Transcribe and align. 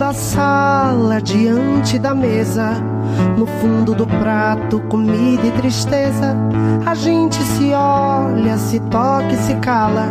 da 0.00 0.14
sala, 0.14 1.20
diante 1.20 1.98
da 1.98 2.14
mesa, 2.14 2.72
no 3.36 3.44
fundo 3.44 3.94
do 3.94 4.06
prato, 4.06 4.80
comida 4.88 5.46
e 5.46 5.50
tristeza, 5.50 6.34
a 6.86 6.94
gente 6.94 7.36
se 7.36 7.74
olha, 7.74 8.56
se 8.56 8.80
toca 8.80 9.30
e 9.30 9.36
se 9.36 9.54
cala 9.56 10.08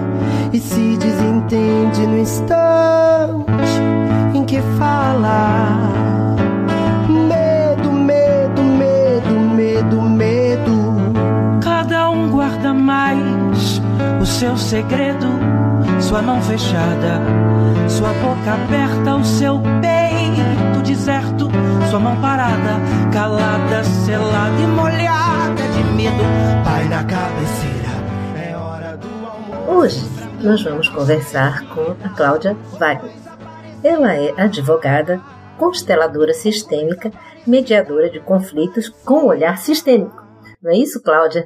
e 0.53 0.59
se 0.59 0.95
desentende 0.95 2.05
no 2.05 2.19
instante 2.19 3.81
em 4.35 4.45
que 4.45 4.61
fala. 4.77 5.75
Medo, 7.09 7.91
medo, 7.91 8.61
medo, 8.61 9.39
medo, 9.55 10.01
medo. 10.03 11.59
Cada 11.63 12.11
um 12.11 12.29
guarda 12.29 12.75
mais 12.75 13.81
o 14.21 14.25
seu 14.25 14.55
segredo, 14.55 15.25
sua 16.09 16.23
mão 16.23 16.41
fechada, 16.41 17.21
sua 17.87 18.11
boca 18.13 18.53
aberta, 18.53 19.15
o 19.15 19.23
seu 19.23 19.59
peito 19.79 20.81
deserto, 20.81 21.47
sua 21.87 21.99
mão 21.99 22.19
parada, 22.19 22.79
calada, 23.13 23.83
selada 23.83 24.59
e 24.59 24.65
molhada 24.65 25.61
de 25.61 25.83
medo. 25.95 26.23
Pai 26.65 26.85
na 26.89 27.03
cabeceira, 27.03 28.43
é 28.43 28.57
hora 28.57 28.97
do 28.97 29.07
almoço. 29.23 29.69
Hoje 29.69 30.03
nós 30.41 30.63
vamos 30.63 30.89
conversar 30.89 31.67
com 31.67 31.91
a 32.03 32.09
Cláudia 32.09 32.57
Wagner. 32.79 33.13
Ela 33.83 34.15
é 34.15 34.33
advogada, 34.35 35.21
consteladora 35.59 36.33
sistêmica, 36.33 37.11
mediadora 37.45 38.09
de 38.09 38.19
conflitos 38.19 38.89
com 38.89 39.27
olhar 39.27 39.59
sistêmico. 39.59 40.25
Não 40.59 40.71
é 40.71 40.75
isso, 40.75 41.03
Cláudia? 41.03 41.45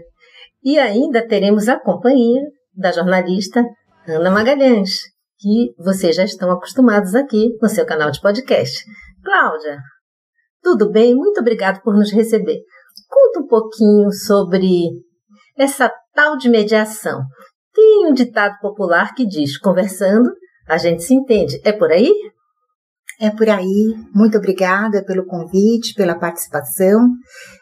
E 0.63 0.79
ainda 0.79 1.27
teremos 1.27 1.67
a 1.67 1.77
companhia 1.77 2.43
da 2.73 2.93
jornalista 2.93 3.61
Ana 4.05 4.29
Magalhães, 4.29 4.99
que 5.39 5.73
vocês 5.77 6.13
já 6.13 6.25
estão 6.25 6.51
acostumados 6.51 7.15
aqui 7.15 7.57
no 7.61 7.69
seu 7.69 7.85
canal 7.85 8.11
de 8.11 8.19
podcast. 8.19 8.83
Cláudia, 9.23 9.79
tudo 10.61 10.91
bem? 10.91 11.15
Muito 11.15 11.39
obrigado 11.39 11.81
por 11.81 11.93
nos 11.93 12.11
receber. 12.11 12.59
Conta 13.07 13.39
um 13.39 13.47
pouquinho 13.47 14.11
sobre 14.11 14.89
essa 15.57 15.89
tal 16.13 16.37
de 16.37 16.49
mediação. 16.49 17.21
Tem 17.73 18.05
um 18.05 18.13
ditado 18.13 18.59
popular 18.59 19.13
que 19.15 19.25
diz: 19.25 19.57
conversando, 19.57 20.29
a 20.67 20.77
gente 20.77 21.01
se 21.01 21.13
entende. 21.13 21.61
É 21.63 21.71
por 21.71 21.89
aí? 21.89 22.11
É 23.21 23.29
por 23.29 23.49
aí. 23.49 23.95
Muito 24.13 24.37
obrigada 24.37 25.01
pelo 25.05 25.25
convite, 25.25 25.93
pela 25.93 26.19
participação. 26.19 27.07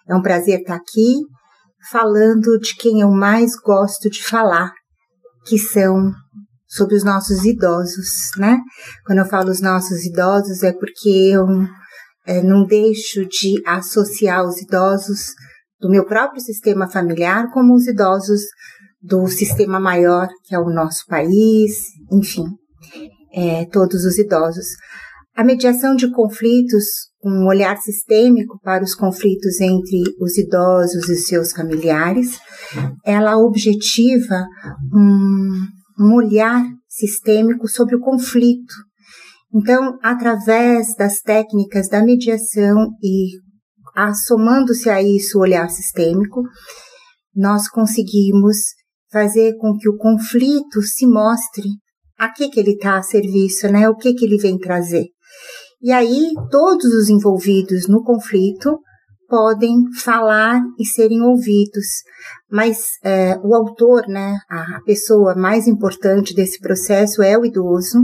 É 0.10 0.16
um 0.16 0.24
prazer 0.24 0.62
estar 0.62 0.76
aqui 0.76 1.20
falando 1.92 2.58
de 2.60 2.76
quem 2.76 3.02
eu 3.02 3.12
mais 3.12 3.52
gosto 3.56 4.10
de 4.10 4.24
falar, 4.24 4.72
que 5.46 5.58
são 5.58 6.12
sobre 6.68 6.96
os 6.96 7.04
nossos 7.04 7.44
idosos, 7.44 8.32
né? 8.38 8.60
Quando 9.06 9.20
eu 9.20 9.26
falo 9.26 9.50
os 9.50 9.62
nossos 9.62 10.06
idosos 10.06 10.64
é 10.64 10.72
porque 10.72 11.10
eu 11.10 11.46
é, 12.26 12.42
não 12.42 12.66
deixo 12.66 13.26
de 13.26 13.62
associar 13.66 14.46
os 14.46 14.62
idosos 14.62 15.34
do 15.80 15.90
meu 15.90 16.06
próprio 16.06 16.40
sistema 16.40 16.90
familiar 16.90 17.52
como 17.52 17.74
os 17.74 17.88
idosos 17.88 18.42
do 19.02 19.28
sistema 19.28 19.80
maior 19.80 20.30
que 20.46 20.56
é 20.56 20.60
o 20.60 20.70
nosso 20.70 21.06
país, 21.08 21.88
enfim, 22.12 22.46
é, 23.34 23.66
todos 23.66 24.06
os 24.06 24.18
idosos. 24.18 24.68
A 25.36 25.44
mediação 25.44 25.96
de 25.96 26.10
conflitos, 26.12 27.11
um 27.24 27.48
olhar 27.48 27.78
sistêmico 27.78 28.60
para 28.64 28.84
os 28.84 28.96
conflitos 28.96 29.60
entre 29.62 30.02
os 30.20 30.38
idosos 30.38 31.08
e 31.10 31.16
seus 31.16 31.52
familiares, 31.52 32.40
ela 33.06 33.38
objetiva 33.38 34.46
um, 34.94 35.52
um 36.00 36.16
olhar 36.16 36.64
sistêmico 36.88 37.68
sobre 37.68 37.96
o 37.96 38.00
conflito. 38.00 38.74
Então, 39.54 39.98
através 40.02 40.96
das 40.96 41.22
técnicas 41.22 41.90
da 41.90 42.04
mediação 42.04 42.90
e 43.04 43.38
assomando-se 43.96 44.90
a 44.90 45.02
isso 45.02 45.38
o 45.38 45.42
olhar 45.42 45.70
sistêmico, 45.70 46.42
nós 47.36 47.68
conseguimos 47.68 48.58
fazer 49.12 49.56
com 49.58 49.78
que 49.78 49.90
o 49.90 49.98
conflito 49.98 50.82
se 50.82 51.06
mostre 51.06 51.68
a 52.18 52.32
que, 52.32 52.50
que 52.50 52.60
ele 52.60 52.74
está 52.74 52.98
a 52.98 53.02
serviço, 53.04 53.68
né? 53.68 53.90
O 53.90 53.96
que, 53.96 54.14
que 54.14 54.26
ele 54.26 54.38
vem 54.38 54.58
trazer. 54.58 55.08
E 55.84 55.92
aí, 55.92 56.32
todos 56.52 56.86
os 56.94 57.10
envolvidos 57.10 57.88
no 57.88 58.04
conflito 58.04 58.80
podem 59.28 59.92
falar 60.04 60.62
e 60.78 60.86
serem 60.86 61.22
ouvidos, 61.22 61.88
mas 62.52 62.84
é, 63.04 63.36
o 63.42 63.56
autor, 63.56 64.06
né, 64.08 64.38
a 64.50 64.82
pessoa 64.86 65.34
mais 65.36 65.68
importante 65.68 66.36
desse 66.36 66.60
processo 66.60 67.24
é 67.24 67.38
o 67.38 67.46
idoso, 67.46 67.98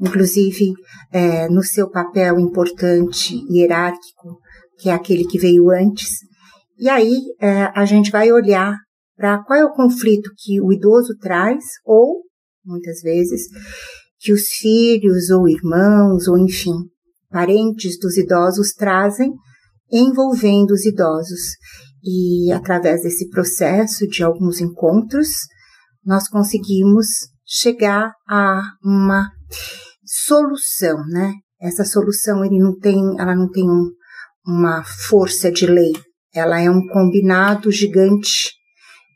inclusive 0.00 0.72
é, 1.12 1.48
no 1.48 1.62
seu 1.62 1.88
papel 1.88 2.40
importante 2.40 3.36
hierárquico, 3.48 4.40
que 4.78 4.90
é 4.90 4.92
aquele 4.92 5.24
que 5.24 5.38
veio 5.38 5.70
antes. 5.70 6.10
E 6.76 6.88
aí 6.88 7.22
é, 7.40 7.70
a 7.74 7.84
gente 7.84 8.10
vai 8.10 8.32
olhar 8.32 8.76
para 9.16 9.42
qual 9.44 9.58
é 9.58 9.64
o 9.64 9.72
conflito 9.72 10.28
que 10.36 10.60
o 10.60 10.72
idoso 10.72 11.16
traz, 11.20 11.64
ou, 11.86 12.22
muitas 12.64 13.00
vezes, 13.00 13.42
que 14.18 14.32
os 14.32 14.42
filhos 14.60 15.30
ou 15.30 15.48
irmãos, 15.48 16.26
ou 16.26 16.36
enfim, 16.36 16.74
parentes 17.34 17.98
dos 17.98 18.16
idosos 18.16 18.74
trazem 18.74 19.32
envolvendo 19.90 20.70
os 20.70 20.86
idosos. 20.86 21.56
E 22.00 22.52
através 22.52 23.02
desse 23.02 23.28
processo 23.28 24.06
de 24.06 24.22
alguns 24.22 24.60
encontros, 24.60 25.30
nós 26.04 26.28
conseguimos 26.28 27.06
chegar 27.44 28.12
a 28.28 28.62
uma 28.84 29.28
solução, 30.04 30.96
né? 31.08 31.32
Essa 31.60 31.84
solução 31.84 32.44
ele 32.44 32.60
não 32.60 32.78
tem, 32.78 33.00
ela 33.18 33.34
não 33.34 33.50
tem 33.50 33.64
um, 33.68 33.90
uma 34.46 34.84
força 34.84 35.50
de 35.50 35.66
lei, 35.66 35.92
ela 36.32 36.60
é 36.60 36.70
um 36.70 36.86
combinado 36.86 37.68
gigante 37.72 38.52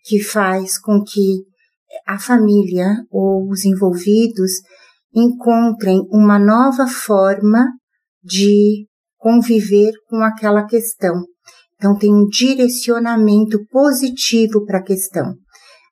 que 0.04 0.20
faz 0.20 0.76
com 0.76 1.04
que 1.04 1.44
a 2.06 2.18
família 2.18 2.96
ou 3.10 3.48
os 3.48 3.64
envolvidos 3.64 4.50
encontrem 5.14 6.00
uma 6.10 6.38
nova 6.38 6.86
forma 6.88 7.66
de 8.22 8.86
conviver 9.16 9.92
com 10.08 10.16
aquela 10.22 10.64
questão. 10.66 11.24
Então, 11.76 11.96
tem 11.96 12.12
um 12.12 12.26
direcionamento 12.26 13.58
positivo 13.70 14.64
para 14.64 14.78
a 14.78 14.84
questão. 14.84 15.34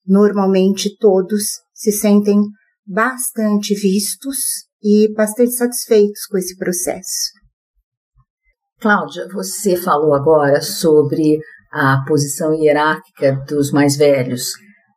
Normalmente, 0.06 0.96
todos 0.98 1.44
se 1.72 1.92
sentem 1.92 2.40
bastante 2.86 3.74
vistos 3.74 4.36
e 4.82 5.12
bastante 5.14 5.52
satisfeitos 5.52 6.26
com 6.30 6.38
esse 6.38 6.56
processo. 6.56 7.34
Cláudia, 8.80 9.26
você 9.32 9.76
falou 9.76 10.14
agora 10.14 10.60
sobre 10.60 11.38
a 11.72 12.04
posição 12.06 12.52
hierárquica 12.52 13.42
dos 13.48 13.70
mais 13.70 13.96
velhos. 13.96 14.52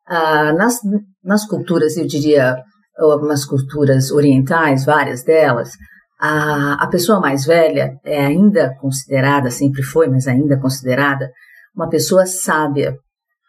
Ah, 0.07 0.53
nas, 0.53 0.79
nas 1.23 1.46
culturas, 1.46 1.97
eu 1.97 2.06
diria, 2.06 2.56
algumas 2.97 3.46
culturas 3.46 4.11
orientais, 4.11 4.85
várias 4.85 5.23
delas, 5.23 5.72
a, 6.19 6.84
a 6.84 6.88
pessoa 6.88 7.22
mais 7.22 7.46
velha 7.46 7.97
é 8.03 8.20
ainda 8.20 8.76
considerada, 8.82 9.49
sempre 9.49 9.82
foi, 9.82 10.09
mas 10.09 10.28
ainda 10.28 10.59
considerada, 10.59 11.32
uma 11.73 11.88
pessoa 11.88 12.26
sábia, 12.26 12.93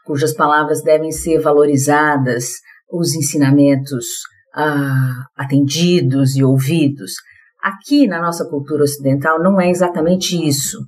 cujas 0.05 0.33
palavras 0.33 0.81
devem 0.81 1.11
ser 1.11 1.41
valorizadas, 1.41 2.61
os 2.93 3.15
ensinamentos 3.15 4.07
ah, 4.55 5.25
atendidos 5.37 6.37
e 6.37 6.45
ouvidos. 6.45 7.15
Aqui 7.61 8.07
na 8.07 8.23
nossa 8.23 8.49
cultura 8.49 8.85
ocidental 8.85 9.43
não 9.43 9.61
é 9.61 9.69
exatamente 9.69 10.37
isso. 10.37 10.79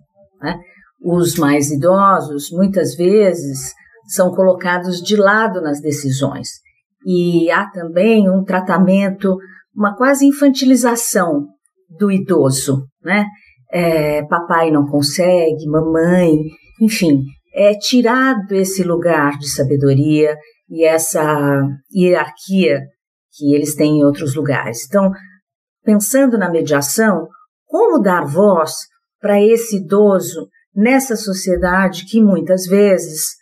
Né? 0.41 0.57
Os 1.05 1.37
mais 1.37 1.71
idosos, 1.71 2.49
muitas 2.53 2.95
vezes, 2.95 3.73
são 4.07 4.33
colocados 4.33 5.03
de 5.03 5.17
lado 5.17 5.61
nas 5.61 5.81
decisões. 5.81 6.49
E 7.05 7.51
há 7.51 7.69
também 7.69 8.31
um 8.31 8.45
tratamento, 8.45 9.37
uma 9.75 9.97
quase 9.97 10.25
infantilização 10.27 11.49
do 11.99 12.11
idoso, 12.11 12.87
né? 13.03 13.27
É, 13.71 14.23
papai 14.25 14.71
não 14.71 14.87
consegue, 14.87 15.67
mamãe, 15.67 16.37
enfim, 16.81 17.25
é 17.55 17.75
tirado 17.75 18.53
esse 18.53 18.83
lugar 18.83 19.39
de 19.39 19.49
sabedoria 19.49 20.37
e 20.69 20.85
essa 20.85 21.63
hierarquia 21.95 22.81
que 23.35 23.55
eles 23.55 23.75
têm 23.75 23.99
em 23.99 24.05
outros 24.05 24.35
lugares. 24.35 24.87
Então, 24.87 25.11
pensando 25.85 26.37
na 26.39 26.51
mediação, 26.51 27.29
como 27.67 27.99
dar 27.99 28.27
voz 28.27 28.73
para 29.21 29.41
esse 29.41 29.77
idoso 29.77 30.49
nessa 30.75 31.17
sociedade 31.17 32.05
que 32.07 32.23
muitas 32.23 32.67
vezes 32.67 33.37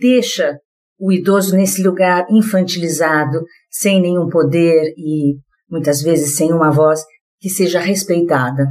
deixa 0.00 0.58
o 0.98 1.10
idoso 1.10 1.56
nesse 1.56 1.82
lugar 1.82 2.26
infantilizado, 2.30 3.44
sem 3.70 4.00
nenhum 4.00 4.28
poder 4.28 4.92
e 4.96 5.36
muitas 5.68 6.00
vezes 6.02 6.36
sem 6.36 6.52
uma 6.52 6.70
voz 6.70 7.02
que 7.42 7.50
seja 7.50 7.80
respeitada. 7.80 8.68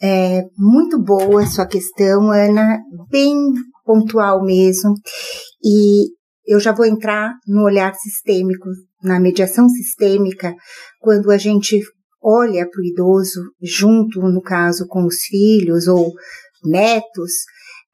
É 0.00 0.42
muito 0.58 1.02
boa 1.02 1.46
sua 1.46 1.66
questão, 1.66 2.30
Ana, 2.30 2.78
bem 3.10 3.34
pontual 3.86 4.44
mesmo. 4.44 4.92
E 5.64 6.10
eu 6.46 6.60
já 6.60 6.72
vou 6.72 6.84
entrar 6.84 7.32
no 7.46 7.62
olhar 7.62 7.94
sistêmico, 7.94 8.68
na 9.02 9.18
mediação 9.18 9.66
sistêmica, 9.66 10.54
quando 11.00 11.30
a 11.30 11.38
gente 11.38 11.80
olha 12.22 12.68
para 12.68 12.80
o 12.80 12.84
idoso 12.84 13.40
junto, 13.62 14.20
no 14.20 14.42
caso, 14.42 14.86
com 14.86 15.06
os 15.06 15.22
filhos 15.24 15.88
ou 15.88 16.12
netos, 16.62 17.32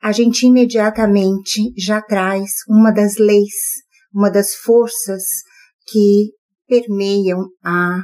a 0.03 0.11
gente 0.11 0.47
imediatamente 0.47 1.73
já 1.77 2.03
traz 2.03 2.51
uma 2.69 2.91
das 2.91 3.19
leis, 3.19 3.55
uma 4.13 4.31
das 4.31 4.53
forças 4.55 5.23
que 5.87 6.31
permeiam 6.67 7.47
a 7.65 8.03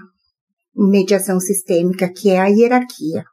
mediação 0.77 1.41
sistêmica, 1.41 2.13
que 2.13 2.31
é 2.31 2.39
a 2.39 2.47
hierarquia. 2.47 3.25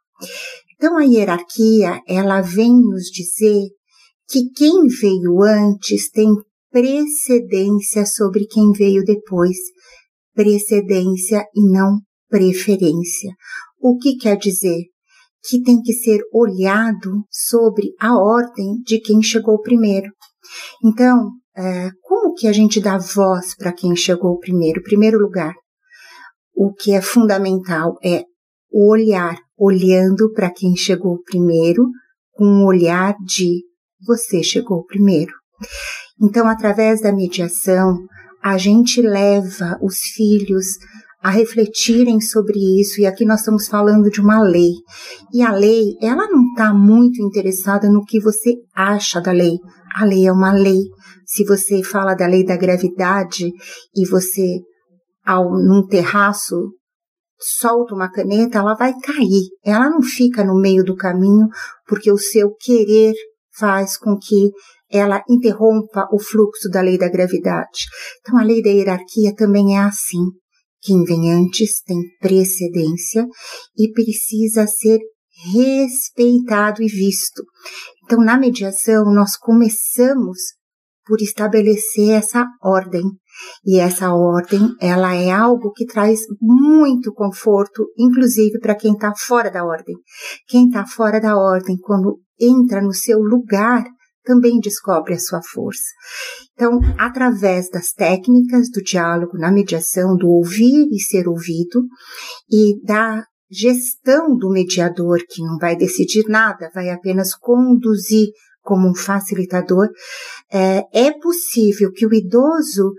Então, 0.75 0.97
a 0.97 1.03
hierarquia, 1.03 2.01
ela 2.07 2.41
vem 2.41 2.71
nos 2.71 3.05
dizer 3.05 3.67
que 4.27 4.49
quem 4.55 4.87
veio 4.87 5.41
antes 5.41 6.09
tem 6.09 6.29
precedência 6.71 8.05
sobre 8.05 8.45
quem 8.47 8.71
veio 8.71 9.03
depois. 9.03 9.57
Precedência 10.33 11.45
e 11.55 11.69
não 11.69 11.99
preferência. 12.29 13.31
O 13.79 13.97
que 13.97 14.15
quer 14.17 14.37
dizer? 14.37 14.85
Que 15.47 15.61
tem 15.61 15.81
que 15.81 15.93
ser 15.93 16.19
olhado 16.33 17.23
sobre 17.29 17.93
a 17.99 18.17
ordem 18.17 18.81
de 18.85 18.99
quem 18.99 19.21
chegou 19.21 19.61
primeiro. 19.61 20.11
Então, 20.83 21.29
é, 21.55 21.89
como 22.01 22.33
que 22.33 22.47
a 22.47 22.51
gente 22.51 22.79
dá 22.79 22.97
voz 22.97 23.55
para 23.55 23.73
quem 23.73 23.95
chegou 23.95 24.39
primeiro? 24.39 24.81
Primeiro 24.81 25.19
lugar, 25.19 25.53
o 26.55 26.73
que 26.73 26.93
é 26.93 27.01
fundamental 27.01 27.97
é 28.03 28.23
olhar, 28.71 29.37
olhando 29.57 30.31
para 30.33 30.51
quem 30.51 30.75
chegou 30.75 31.21
primeiro, 31.23 31.85
com 32.31 32.45
um 32.45 32.65
olhar 32.65 33.15
de 33.25 33.61
você 34.05 34.43
chegou 34.43 34.83
primeiro. 34.85 35.33
Então, 36.21 36.47
através 36.47 37.01
da 37.01 37.13
mediação, 37.13 37.97
a 38.41 38.57
gente 38.57 39.01
leva 39.01 39.77
os 39.81 39.97
filhos 40.15 40.65
a 41.21 41.29
refletirem 41.29 42.19
sobre 42.19 42.59
isso, 42.81 42.99
e 42.99 43.05
aqui 43.05 43.23
nós 43.23 43.39
estamos 43.39 43.69
falando 43.69 44.09
de 44.09 44.19
uma 44.19 44.41
lei. 44.41 44.73
E 45.33 45.41
a 45.41 45.53
lei, 45.53 45.95
ela 46.01 46.27
não 46.27 46.49
está 46.49 46.73
muito 46.73 47.21
interessada 47.21 47.89
no 47.89 48.03
que 48.03 48.19
você 48.19 48.55
acha 48.75 49.21
da 49.21 49.31
lei. 49.31 49.57
A 49.95 50.03
lei 50.03 50.27
é 50.27 50.31
uma 50.33 50.51
lei. 50.51 50.81
Se 51.25 51.45
você 51.45 51.81
fala 51.81 52.13
da 52.13 52.27
lei 52.27 52.43
da 52.43 52.57
gravidade 52.57 53.49
e 53.95 54.05
você, 54.05 54.59
ao 55.25 55.51
num 55.51 55.85
terraço, 55.87 56.73
solta 57.39 57.93
uma 57.93 58.11
caneta, 58.11 58.59
ela 58.59 58.75
vai 58.75 58.93
cair. 58.99 59.49
Ela 59.63 59.89
não 59.89 60.01
fica 60.01 60.43
no 60.43 60.59
meio 60.59 60.83
do 60.83 60.95
caminho 60.95 61.47
porque 61.87 62.11
o 62.11 62.17
seu 62.17 62.53
querer 62.55 63.13
faz 63.57 63.97
com 63.97 64.17
que 64.17 64.51
ela 64.89 65.23
interrompa 65.29 66.07
o 66.11 66.19
fluxo 66.19 66.69
da 66.69 66.81
lei 66.81 66.97
da 66.97 67.09
gravidade. 67.09 67.85
Então, 68.19 68.37
a 68.37 68.43
lei 68.43 68.61
da 68.61 68.69
hierarquia 68.69 69.33
também 69.35 69.77
é 69.77 69.79
assim. 69.79 70.23
Quem 70.81 71.03
vem 71.03 71.31
antes 71.31 71.81
tem 71.81 71.97
precedência 72.19 73.25
e 73.77 73.91
precisa 73.91 74.67
ser 74.67 74.99
respeitado 75.51 76.83
e 76.83 76.87
visto. 76.87 77.43
Então, 78.03 78.19
na 78.19 78.37
mediação, 78.37 79.05
nós 79.05 79.35
começamos 79.35 80.37
por 81.05 81.21
estabelecer 81.21 82.11
essa 82.11 82.45
ordem. 82.61 83.03
E 83.65 83.79
essa 83.79 84.13
ordem, 84.13 84.61
ela 84.79 85.15
é 85.15 85.31
algo 85.31 85.71
que 85.71 85.85
traz 85.85 86.21
muito 86.41 87.13
conforto, 87.13 87.85
inclusive 87.97 88.59
para 88.59 88.75
quem 88.75 88.93
está 88.93 89.13
fora 89.15 89.49
da 89.49 89.65
ordem. 89.65 89.95
Quem 90.47 90.67
está 90.67 90.85
fora 90.85 91.19
da 91.19 91.37
ordem, 91.37 91.77
quando 91.77 92.19
entra 92.39 92.81
no 92.81 92.93
seu 92.93 93.19
lugar, 93.19 93.83
também 94.23 94.59
descobre 94.59 95.13
a 95.13 95.19
sua 95.19 95.41
força. 95.41 95.83
Então, 96.53 96.79
através 96.97 97.69
das 97.69 97.91
técnicas 97.91 98.69
do 98.69 98.81
diálogo, 98.81 99.37
na 99.37 99.51
mediação, 99.51 100.15
do 100.15 100.29
ouvir 100.29 100.87
e 100.91 100.99
ser 100.99 101.27
ouvido, 101.27 101.83
e 102.49 102.81
da 102.83 103.23
gestão 103.51 104.35
do 104.35 104.49
mediador, 104.49 105.19
que 105.29 105.41
não 105.41 105.57
vai 105.57 105.75
decidir 105.75 106.23
nada, 106.27 106.71
vai 106.73 106.89
apenas 106.89 107.35
conduzir 107.35 108.29
como 108.61 108.89
um 108.89 108.95
facilitador, 108.95 109.89
é, 110.51 110.83
é 110.93 111.11
possível 111.19 111.91
que 111.91 112.07
o 112.07 112.13
idoso 112.13 112.93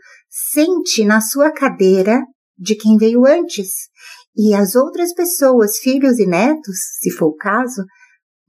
sente 0.53 1.05
na 1.05 1.21
sua 1.21 1.53
cadeira 1.53 2.21
de 2.59 2.75
quem 2.75 2.97
veio 2.97 3.25
antes 3.25 3.89
e 4.37 4.53
as 4.53 4.75
outras 4.75 5.15
pessoas, 5.15 5.79
filhos 5.79 6.19
e 6.19 6.27
netos, 6.27 6.77
se 7.01 7.11
for 7.11 7.27
o 7.27 7.37
caso, 7.37 7.85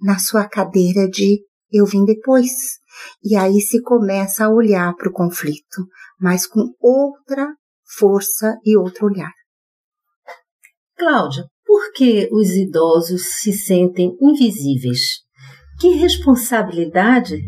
na 0.02 0.18
sua 0.18 0.48
cadeira 0.48 1.08
de 1.08 1.44
eu 1.72 1.86
vim 1.86 2.04
depois. 2.04 2.52
E 3.24 3.36
aí 3.36 3.60
se 3.62 3.82
começa 3.82 4.46
a 4.46 4.50
olhar 4.50 4.96
para 4.96 5.10
o 5.10 5.14
conflito, 5.14 5.86
mas 6.20 6.48
com 6.48 6.74
outra 6.80 7.54
força 7.98 8.58
e 8.66 8.76
outro 8.76 9.08
olhar. 9.08 9.32
Cláudia, 10.98 11.46
por 11.66 11.92
que 11.92 12.30
os 12.32 12.50
idosos 12.52 13.42
se 13.42 13.54
sentem 13.54 14.16
invisíveis? 14.20 15.20
Que 15.80 15.90
responsabilidade 15.90 17.42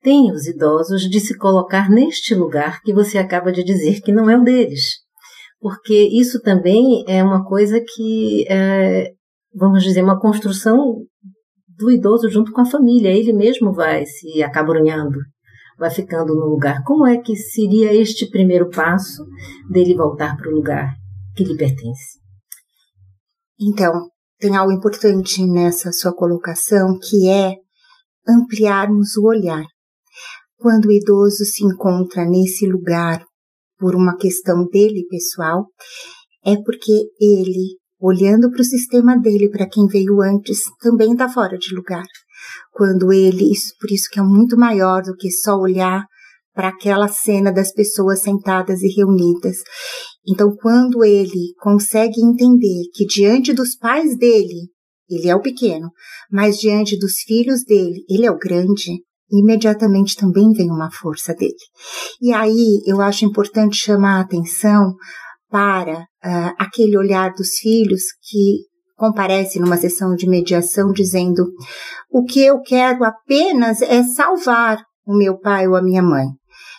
têm 0.00 0.32
os 0.32 0.46
idosos 0.46 1.02
de 1.02 1.20
se 1.20 1.36
colocar 1.36 1.90
neste 1.90 2.34
lugar 2.34 2.80
que 2.82 2.92
você 2.92 3.18
acaba 3.18 3.52
de 3.52 3.62
dizer 3.64 4.00
que 4.00 4.12
não 4.12 4.28
é 4.28 4.36
o 4.36 4.42
deles? 4.42 4.98
Porque 5.60 6.08
isso 6.12 6.40
também 6.40 7.04
é 7.06 7.22
uma 7.22 7.44
coisa 7.44 7.80
que, 7.80 8.44
é, 8.48 9.12
vamos 9.54 9.82
dizer, 9.82 10.02
uma 10.02 10.20
construção 10.20 11.04
do 11.68 11.90
idoso 11.90 12.28
junto 12.28 12.52
com 12.52 12.60
a 12.60 12.66
família. 12.66 13.10
Ele 13.10 13.32
mesmo 13.32 13.72
vai 13.72 14.06
se 14.06 14.42
acabrunhando, 14.42 15.18
vai 15.78 15.90
ficando 15.90 16.34
no 16.34 16.46
lugar. 16.46 16.82
Como 16.84 17.06
é 17.06 17.18
que 17.18 17.34
seria 17.36 17.92
este 17.92 18.28
primeiro 18.28 18.70
passo 18.70 19.24
dele 19.70 19.94
voltar 19.94 20.36
para 20.36 20.48
o 20.48 20.54
lugar 20.54 20.94
que 21.34 21.44
lhe 21.44 21.56
pertence? 21.56 22.18
Então, 23.60 24.08
tem 24.38 24.56
algo 24.56 24.72
importante 24.72 25.44
nessa 25.44 25.90
sua 25.92 26.14
colocação 26.14 26.96
que 27.00 27.28
é 27.28 27.56
ampliarmos 28.28 29.16
o 29.16 29.26
olhar. 29.26 29.64
Quando 30.58 30.86
o 30.86 30.92
idoso 30.92 31.44
se 31.44 31.64
encontra 31.64 32.24
nesse 32.24 32.66
lugar 32.66 33.24
por 33.78 33.94
uma 33.94 34.16
questão 34.16 34.66
dele 34.66 35.06
pessoal, 35.08 35.66
é 36.44 36.56
porque 36.56 37.04
ele 37.20 37.78
olhando 38.00 38.50
para 38.50 38.60
o 38.60 38.64
sistema 38.64 39.18
dele, 39.18 39.50
para 39.50 39.68
quem 39.68 39.86
veio 39.86 40.20
antes, 40.20 40.60
também 40.80 41.12
está 41.12 41.28
fora 41.28 41.58
de 41.58 41.74
lugar. 41.74 42.06
Quando 42.72 43.12
ele, 43.12 43.52
isso, 43.52 43.72
por 43.80 43.90
isso 43.90 44.08
que 44.10 44.20
é 44.20 44.22
muito 44.22 44.56
maior 44.56 45.02
do 45.02 45.16
que 45.16 45.30
só 45.30 45.56
olhar 45.56 46.04
para 46.54 46.68
aquela 46.68 47.08
cena 47.08 47.52
das 47.52 47.72
pessoas 47.72 48.20
sentadas 48.20 48.82
e 48.82 48.88
reunidas. 48.88 49.58
Então, 50.26 50.54
quando 50.56 51.04
ele 51.04 51.54
consegue 51.60 52.20
entender 52.20 52.84
que 52.94 53.06
diante 53.06 53.52
dos 53.52 53.76
pais 53.76 54.16
dele, 54.16 54.68
ele 55.08 55.28
é 55.28 55.34
o 55.34 55.42
pequeno, 55.42 55.90
mas 56.30 56.58
diante 56.58 56.98
dos 56.98 57.20
filhos 57.26 57.64
dele, 57.64 58.04
ele 58.08 58.26
é 58.26 58.30
o 58.30 58.38
grande, 58.38 59.02
imediatamente 59.30 60.16
também 60.16 60.52
vem 60.52 60.70
uma 60.70 60.90
força 60.90 61.34
dele. 61.34 61.54
E 62.20 62.32
aí 62.32 62.82
eu 62.86 63.00
acho 63.00 63.24
importante 63.24 63.76
chamar 63.76 64.18
a 64.18 64.20
atenção 64.20 64.94
para 65.50 66.00
uh, 66.00 66.54
aquele 66.58 66.96
olhar 66.96 67.32
dos 67.32 67.58
filhos 67.58 68.02
que 68.22 68.66
comparece 68.96 69.60
numa 69.60 69.76
sessão 69.76 70.14
de 70.14 70.28
mediação 70.28 70.92
dizendo 70.92 71.44
o 72.10 72.24
que 72.24 72.44
eu 72.44 72.60
quero 72.60 73.04
apenas 73.04 73.80
é 73.80 74.02
salvar 74.02 74.82
o 75.06 75.16
meu 75.16 75.38
pai 75.38 75.68
ou 75.68 75.76
a 75.76 75.82
minha 75.82 76.02
mãe. 76.02 76.26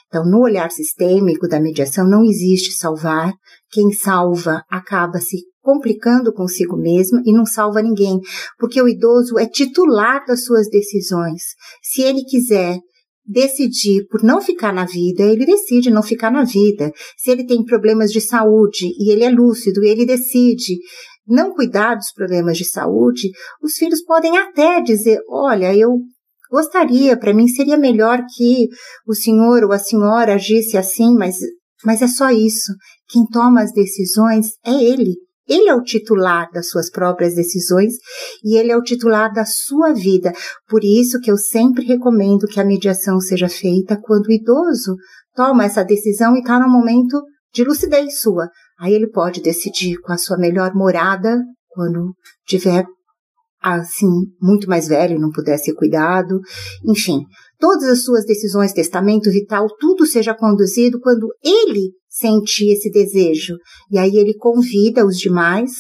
Então, 0.08 0.25
no 0.25 0.41
olhar 0.41 0.72
sistêmico 0.72 1.48
da 1.48 1.60
mediação 1.60 2.08
não 2.08 2.24
existe 2.24 2.72
salvar. 2.72 3.32
Quem 3.72 3.91
salva 3.91 4.63
acaba 4.70 5.20
se 5.20 5.38
complicando 5.62 6.34
consigo 6.34 6.78
mesmo 6.78 7.22
e 7.25 7.34
não 7.34 7.46
salva 7.46 7.82
ninguém, 7.82 8.20
porque 8.58 8.82
o 8.82 8.88
idoso 8.88 9.38
é 9.38 9.46
titular 9.46 10.25
das 10.25 10.44
suas 10.46 10.70
decisões. 10.70 11.42
Se 11.82 12.01
ele 12.01 12.24
quiser 12.24 12.80
decidir 13.25 14.08
por 14.08 14.24
não 14.24 14.42
ficar 14.42 14.74
na 14.74 14.86
vida, 14.86 15.24
ele 15.24 15.46
decide 15.46 15.92
não 15.92 16.01
ficar 16.01 16.32
na 16.32 16.44
vida. 16.44 16.92
Se 17.16 17.30
ele 17.30 17.46
tem 17.46 17.63
problemas 17.63 18.12
de 18.12 18.20
saúde 18.20 18.88
e 18.98 19.12
ele 19.12 19.24
é 19.24 19.30
lúcido, 19.30 19.84
ele 19.84 20.06
decide 20.06 20.80
não 21.28 21.54
cuidar 21.54 21.96
dos 21.96 22.12
problemas 22.12 22.58
de 22.58 22.66
saúde, 22.66 23.30
os 23.62 23.74
filhos 23.74 24.04
podem 24.04 24.36
até 24.38 24.82
dizer: 24.82 25.20
olha, 25.30 25.75
eu 25.75 26.00
gostaria, 26.50 27.16
para 27.16 27.34
mim 27.34 27.48
seria 27.48 27.78
melhor 27.78 28.24
que 28.36 28.68
o 29.08 29.13
senhor 29.13 29.63
ou 29.63 29.72
a 29.72 29.78
senhora 29.78 30.34
agisse 30.34 30.75
assim, 30.75 31.13
mas, 31.16 31.38
mas 31.86 32.01
é 32.01 32.08
só 32.08 32.32
isso. 32.32 32.74
Quem 33.08 33.25
toma 33.28 33.62
as 33.62 33.72
decisões 33.72 34.48
é 34.66 34.74
ele. 34.74 35.16
Ele 35.50 35.68
é 35.68 35.75
o 35.75 35.82
titular 35.82 36.50
das 36.51 36.70
suas 36.70 36.89
próprias 36.89 37.34
decisões 37.34 37.94
e 38.44 38.56
ele 38.58 38.72
é 38.72 38.77
o 38.77 38.84
titular 38.84 39.34
da 39.34 39.46
sua 39.46 39.94
vida. 39.94 40.32
Por 40.68 40.84
isso 40.84 41.20
que 41.20 41.32
eu 41.32 41.38
sempre 41.38 41.84
recomendo 41.84 42.48
que 42.48 42.60
a 42.60 42.65
mediação 42.65 43.20
seja 43.20 43.50
feita 43.50 44.00
quando 44.00 44.27
o 44.27 44.32
idoso 44.32 44.96
toma 45.34 45.65
essa 45.65 45.84
decisão 45.84 46.36
e 46.36 46.39
está 46.39 46.60
no 46.60 46.70
momento 46.70 47.22
de 47.53 47.63
lucidez 47.63 48.22
sua. 48.22 48.50
Aí 48.79 48.94
ele 48.94 49.10
pode 49.10 49.41
decidir 49.41 50.00
com 50.01 50.13
a 50.13 50.18
sua 50.18 50.38
melhor 50.38 50.74
morada 50.75 51.38
quando 51.70 52.13
tiver 52.46 52.86
assim 53.62 54.08
muito 54.41 54.70
mais 54.70 54.88
velho, 54.88 55.20
não 55.20 55.32
puder 55.32 55.58
ser 55.58 55.74
cuidado, 55.74 56.39
enfim, 56.86 57.20
todas 57.60 57.88
as 57.89 58.04
suas 58.04 58.25
decisões, 58.25 58.74
testamento 58.74 59.30
vital, 59.30 59.68
tudo 59.80 60.06
seja 60.06 60.34
conduzido 60.34 61.00
quando 61.00 61.28
ele 61.44 61.92
sente 62.08 62.72
esse 62.72 62.89
desejo. 62.89 63.56
E 63.92 64.00
aí 64.00 64.16
ele 64.16 64.34
convida 64.36 65.06
os 65.06 65.18
demais 65.18 65.72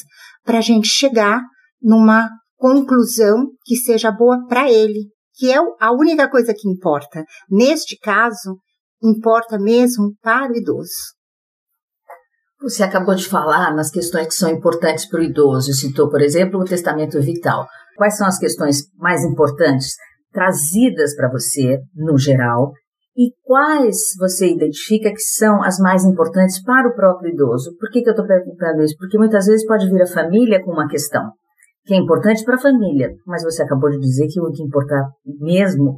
para 0.43 0.59
a 0.59 0.61
gente 0.61 0.87
chegar 0.87 1.41
numa 1.81 2.29
conclusão 2.57 3.47
que 3.63 3.75
seja 3.75 4.11
boa 4.11 4.45
para 4.47 4.69
ele, 4.69 5.07
que 5.35 5.51
é 5.51 5.57
a 5.79 5.91
única 5.91 6.29
coisa 6.29 6.53
que 6.53 6.67
importa. 6.67 7.23
Neste 7.49 7.97
caso, 7.97 8.57
importa 9.01 9.57
mesmo 9.57 10.13
para 10.21 10.51
o 10.51 10.55
idoso. 10.55 11.17
Você 12.61 12.83
acabou 12.83 13.15
de 13.15 13.25
falar 13.25 13.73
nas 13.73 13.89
questões 13.89 14.27
que 14.27 14.33
são 14.33 14.49
importantes 14.49 15.07
para 15.07 15.21
o 15.21 15.23
idoso. 15.23 15.71
Citou, 15.71 16.09
por 16.09 16.21
exemplo, 16.21 16.59
o 16.59 16.65
testamento 16.65 17.21
vital. 17.21 17.65
Quais 17.95 18.17
são 18.17 18.27
as 18.27 18.37
questões 18.37 18.83
mais 18.97 19.23
importantes 19.23 19.93
trazidas 20.31 21.15
para 21.15 21.29
você, 21.29 21.79
no 21.95 22.17
geral, 22.17 22.71
e 23.17 23.33
quais 23.43 23.97
você 24.17 24.49
identifica 24.53 25.11
que 25.11 25.19
são 25.19 25.61
as 25.63 25.77
mais 25.77 26.05
importantes 26.05 26.61
para 26.63 26.87
o 26.87 26.95
próprio 26.95 27.33
idoso? 27.33 27.75
Por 27.77 27.89
que, 27.89 28.01
que 28.01 28.09
eu 28.09 28.13
estou 28.13 28.25
perguntando 28.25 28.81
isso? 28.81 28.95
Porque 28.97 29.17
muitas 29.17 29.45
vezes 29.45 29.65
pode 29.65 29.89
vir 29.89 30.01
a 30.01 30.07
família 30.07 30.63
com 30.63 30.71
uma 30.71 30.87
questão 30.87 31.31
que 31.85 31.93
é 31.93 31.97
importante 31.97 32.45
para 32.45 32.55
a 32.55 32.61
família, 32.61 33.15
mas 33.25 33.43
você 33.43 33.63
acabou 33.63 33.89
de 33.89 33.99
dizer 33.99 34.27
que 34.27 34.39
o 34.39 34.51
que 34.51 34.63
importa 34.63 34.95
mesmo 35.39 35.97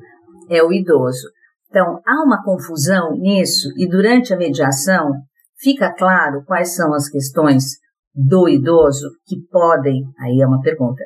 é 0.50 0.64
o 0.64 0.72
idoso. 0.72 1.28
Então, 1.70 2.00
há 2.06 2.24
uma 2.26 2.44
confusão 2.44 3.12
nisso 3.18 3.70
e 3.78 3.88
durante 3.88 4.34
a 4.34 4.38
mediação 4.38 5.12
fica 5.60 5.94
claro 5.94 6.44
quais 6.46 6.76
são 6.76 6.94
as 6.94 7.10
questões 7.10 7.78
do 8.16 8.48
idoso 8.48 9.10
que 9.26 9.36
podem, 9.50 10.04
aí 10.20 10.42
é 10.42 10.48
uma 10.48 10.62
pergunta, 10.62 11.04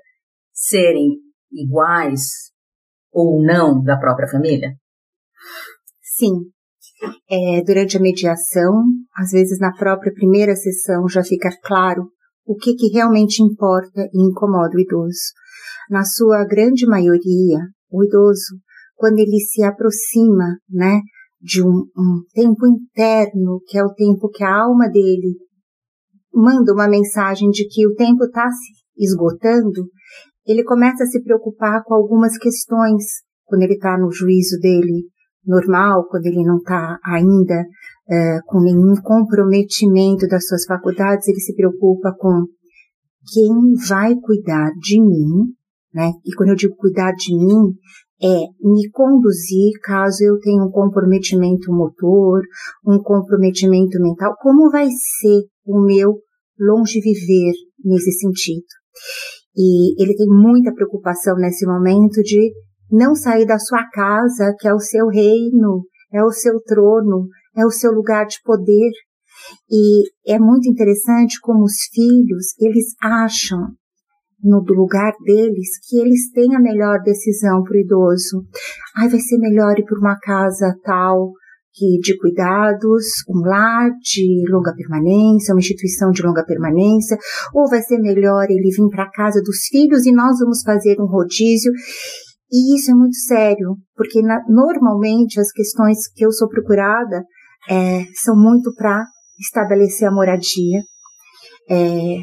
serem 0.54 1.18
iguais 1.52 2.54
ou 3.16 3.42
não 3.42 3.82
da 3.82 3.98
própria 3.98 4.28
família? 4.28 4.74
Sim. 6.02 6.34
É, 7.30 7.64
durante 7.64 7.98
a 7.98 8.02
mediação, 8.02 8.84
às 9.18 9.32
vezes 9.32 9.58
na 9.58 9.72
própria 9.74 10.14
primeira 10.14 10.56
sessão 10.56 11.08
já 11.08 11.24
fica 11.24 11.50
claro 11.64 12.10
o 12.46 12.56
que, 12.56 12.76
que 12.76 12.88
realmente 12.94 13.42
importa 13.42 14.02
e 14.14 14.22
incomoda 14.22 14.76
o 14.76 14.80
idoso. 14.80 15.34
Na 15.90 16.04
sua 16.04 16.46
grande 16.46 16.86
maioria, 16.86 17.60
o 17.90 18.04
idoso, 18.04 18.60
quando 18.96 19.18
ele 19.20 19.40
se 19.40 19.64
aproxima, 19.64 20.58
né, 20.70 21.00
de 21.42 21.64
um, 21.64 21.86
um 21.98 22.22
tempo 22.34 22.68
interno, 22.68 23.62
que 23.68 23.78
é 23.78 23.84
o 23.84 23.94
tempo 23.94 24.30
que 24.30 24.44
a 24.44 24.64
alma 24.64 24.90
dele 24.90 25.36
manda 26.34 26.74
uma 26.74 26.88
mensagem 26.88 27.50
de 27.50 27.68
que 27.68 27.88
o 27.88 27.96
tempo 27.96 28.26
está 28.26 28.50
se 28.50 29.04
esgotando, 29.04 29.86
ele 30.46 30.64
começa 30.64 31.04
a 31.04 31.08
se 31.08 31.22
preocupar 31.24 31.84
com 31.84 31.94
algumas 31.94 32.38
questões 32.38 33.04
quando 33.46 33.64
ele 33.64 33.74
está 33.74 33.98
no 33.98 34.12
juízo 34.12 34.60
dele 34.60 35.06
normal, 35.46 36.08
quando 36.08 36.26
ele 36.26 36.44
não 36.44 36.58
está 36.58 36.98
ainda 37.04 37.66
é, 38.10 38.40
com 38.46 38.62
nenhum 38.62 38.96
comprometimento 39.02 40.28
das 40.28 40.48
suas 40.48 40.66
faculdades, 40.66 41.28
ele 41.28 41.40
se 41.40 41.56
preocupa 41.56 42.14
com 42.18 42.46
quem 43.32 43.74
vai 43.88 44.16
cuidar 44.16 44.72
de 44.80 45.02
mim, 45.02 45.54
né? 45.94 46.12
E 46.26 46.34
quando 46.36 46.50
eu 46.50 46.56
digo 46.56 46.76
cuidar 46.76 47.12
de 47.14 47.36
mim, 47.36 47.74
é 48.22 48.38
me 48.62 48.90
conduzir 48.92 49.72
caso 49.84 50.24
eu 50.24 50.40
tenha 50.40 50.64
um 50.64 50.72
comprometimento 50.72 51.72
motor, 51.72 52.42
um 52.86 53.00
comprometimento 53.00 54.00
mental, 54.02 54.36
como 54.40 54.72
vai 54.72 54.88
ser 54.88 55.42
o 55.66 55.82
meu 55.82 56.14
longe 56.60 57.02
viver 57.02 57.54
nesse 57.84 58.12
sentido. 58.12 58.66
E 59.56 60.02
ele 60.02 60.16
tem 60.16 60.28
muita 60.28 60.74
preocupação 60.74 61.36
nesse 61.38 61.66
momento 61.66 62.22
de 62.22 62.52
não 62.92 63.16
sair 63.16 63.46
da 63.46 63.58
sua 63.58 63.84
casa, 63.92 64.54
que 64.60 64.68
é 64.68 64.74
o 64.74 64.80
seu 64.80 65.08
reino, 65.08 65.84
é 66.14 66.24
o 66.24 66.32
seu 66.32 66.60
trono, 66.62 67.28
é 67.56 67.66
o 67.66 67.72
seu 67.72 67.92
lugar 67.92 68.26
de 68.26 68.38
poder. 68.44 68.92
E 69.70 70.04
é 70.28 70.40
muito 70.40 70.70
interessante 70.70 71.40
como 71.42 71.64
os 71.64 71.76
filhos, 71.94 72.48
eles 72.60 72.94
acham 73.02 73.60
no 74.44 74.64
lugar 74.64 75.12
deles 75.24 75.70
que 75.88 76.00
eles 76.00 76.32
têm 76.32 76.56
a 76.56 76.60
melhor 76.60 77.02
decisão 77.02 77.64
para 77.64 77.74
o 77.74 77.80
idoso. 77.80 78.46
Ai, 78.98 79.10
vai 79.10 79.20
ser 79.20 79.38
melhor 79.38 79.78
ir 79.80 79.84
para 79.84 80.00
uma 80.00 80.18
casa 80.20 80.76
tal 80.84 81.32
que 81.76 82.00
de 82.00 82.18
cuidados, 82.18 83.04
um 83.28 83.42
lar 83.42 83.92
de 84.02 84.46
longa 84.50 84.74
permanência, 84.74 85.54
uma 85.54 85.60
instituição 85.60 86.10
de 86.10 86.24
longa 86.24 86.46
permanência, 86.46 87.18
ou 87.54 87.70
vai 87.70 87.82
ser 87.82 88.00
melhor 88.00 88.46
ele 88.50 88.72
vir 88.72 88.88
para 88.90 89.04
a 89.04 89.12
casa 89.12 89.42
dos 89.42 89.66
filhos 89.70 90.06
e 90.06 90.14
nós 90.14 90.40
vamos 90.40 90.62
fazer 90.64 90.96
um 91.02 91.06
rodízio. 91.06 91.72
E 92.52 92.78
isso 92.78 92.92
é 92.92 92.94
muito 92.94 93.18
sério, 93.18 93.76
porque 93.96 94.22
na, 94.22 94.40
normalmente 94.48 95.40
as 95.40 95.52
questões 95.52 96.08
que 96.14 96.26
eu 96.26 96.32
sou 96.32 96.48
procurada 96.48 97.24
é, 97.70 98.06
são 98.24 98.36
muito 98.36 98.74
para 98.76 99.04
estabelecer 99.38 100.08
a 100.08 100.12
moradia, 100.12 100.80
é, 101.70 102.18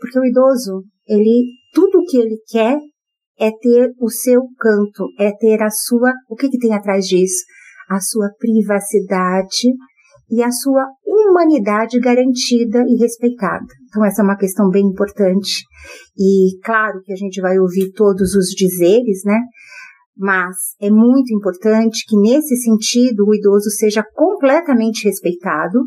porque 0.00 0.18
o 0.18 0.24
idoso 0.24 0.84
ele 1.06 1.46
tudo 1.72 2.00
o 2.00 2.04
que 2.04 2.18
ele 2.18 2.36
quer 2.48 2.76
é 3.38 3.50
ter 3.50 3.92
o 4.00 4.10
seu 4.10 4.42
canto, 4.58 5.06
é 5.18 5.30
ter 5.32 5.62
a 5.62 5.70
sua, 5.70 6.12
o 6.28 6.34
que 6.34 6.48
que 6.48 6.58
tem 6.58 6.74
atrás 6.74 7.06
disso? 7.06 7.44
A 7.88 8.00
sua 8.00 8.28
privacidade 8.38 9.68
e 10.30 10.42
a 10.42 10.50
sua 10.50 10.84
humanidade 11.06 11.98
garantida 11.98 12.84
e 12.86 12.96
respeitada. 13.00 13.64
Então 13.88 14.04
essa 14.04 14.22
é 14.22 14.24
uma 14.24 14.36
questão 14.36 14.68
bem 14.68 14.86
importante. 14.86 15.64
E 16.16 16.58
claro 16.62 17.00
que 17.02 17.12
a 17.12 17.16
gente 17.16 17.40
vai 17.40 17.58
ouvir 17.58 17.92
todos 17.92 18.34
os 18.34 18.48
dizeres, 18.50 19.22
né? 19.24 19.40
Mas 20.16 20.56
é 20.80 20.90
muito 20.90 21.32
importante 21.32 22.04
que 22.06 22.16
nesse 22.16 22.56
sentido 22.56 23.24
o 23.26 23.34
idoso 23.34 23.70
seja 23.70 24.04
completamente 24.14 25.04
respeitado, 25.04 25.78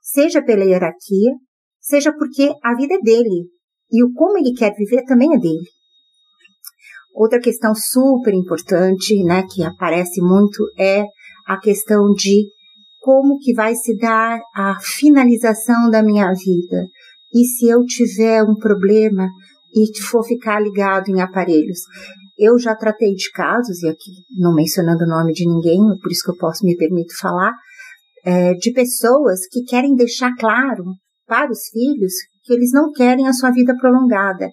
seja 0.00 0.40
pela 0.40 0.64
hierarquia, 0.64 1.32
seja 1.80 2.12
porque 2.12 2.52
a 2.62 2.74
vida 2.74 2.94
é 2.94 3.00
dele, 3.00 3.48
e 3.90 4.04
o 4.04 4.12
como 4.12 4.38
ele 4.38 4.54
quer 4.54 4.72
viver 4.76 5.02
também 5.04 5.34
é 5.34 5.38
dele. 5.38 5.66
Outra 7.14 7.40
questão 7.40 7.74
super 7.74 8.32
importante, 8.32 9.24
né, 9.24 9.42
que 9.52 9.64
aparece 9.64 10.22
muito 10.22 10.62
é 10.78 11.04
a 11.50 11.58
questão 11.58 12.12
de 12.12 12.46
como 13.00 13.38
que 13.38 13.52
vai 13.54 13.74
se 13.74 13.96
dar 13.96 14.38
a 14.54 14.76
finalização 14.80 15.90
da 15.90 16.02
minha 16.02 16.32
vida. 16.32 16.86
E 17.34 17.44
se 17.44 17.68
eu 17.68 17.84
tiver 17.84 18.42
um 18.42 18.54
problema 18.54 19.28
e 19.74 20.02
for 20.02 20.24
ficar 20.24 20.60
ligado 20.60 21.08
em 21.08 21.20
aparelhos. 21.20 21.80
Eu 22.38 22.58
já 22.58 22.74
tratei 22.74 23.14
de 23.14 23.30
casos, 23.30 23.82
e 23.82 23.88
aqui 23.88 24.10
não 24.36 24.54
mencionando 24.54 25.04
o 25.04 25.08
nome 25.08 25.32
de 25.32 25.46
ninguém, 25.46 25.78
por 26.02 26.10
isso 26.10 26.22
que 26.24 26.30
eu 26.30 26.36
posso 26.36 26.64
me 26.64 26.76
permito 26.76 27.16
falar, 27.18 27.52
é, 28.24 28.54
de 28.54 28.72
pessoas 28.72 29.40
que 29.50 29.62
querem 29.62 29.94
deixar 29.94 30.34
claro 30.36 30.84
para 31.26 31.50
os 31.50 31.68
filhos 31.70 32.12
que 32.42 32.52
eles 32.52 32.72
não 32.72 32.90
querem 32.90 33.28
a 33.28 33.32
sua 33.32 33.50
vida 33.50 33.76
prolongada. 33.76 34.48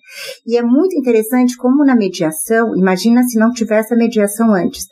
E 0.45 0.57
é 0.57 0.61
muito 0.61 0.95
interessante 0.95 1.55
como 1.57 1.83
na 1.83 1.95
mediação, 1.95 2.75
imagina 2.75 3.23
se 3.23 3.39
não 3.39 3.51
tivesse 3.51 3.93
a 3.93 3.97
mediação 3.97 4.53
antes. 4.53 4.85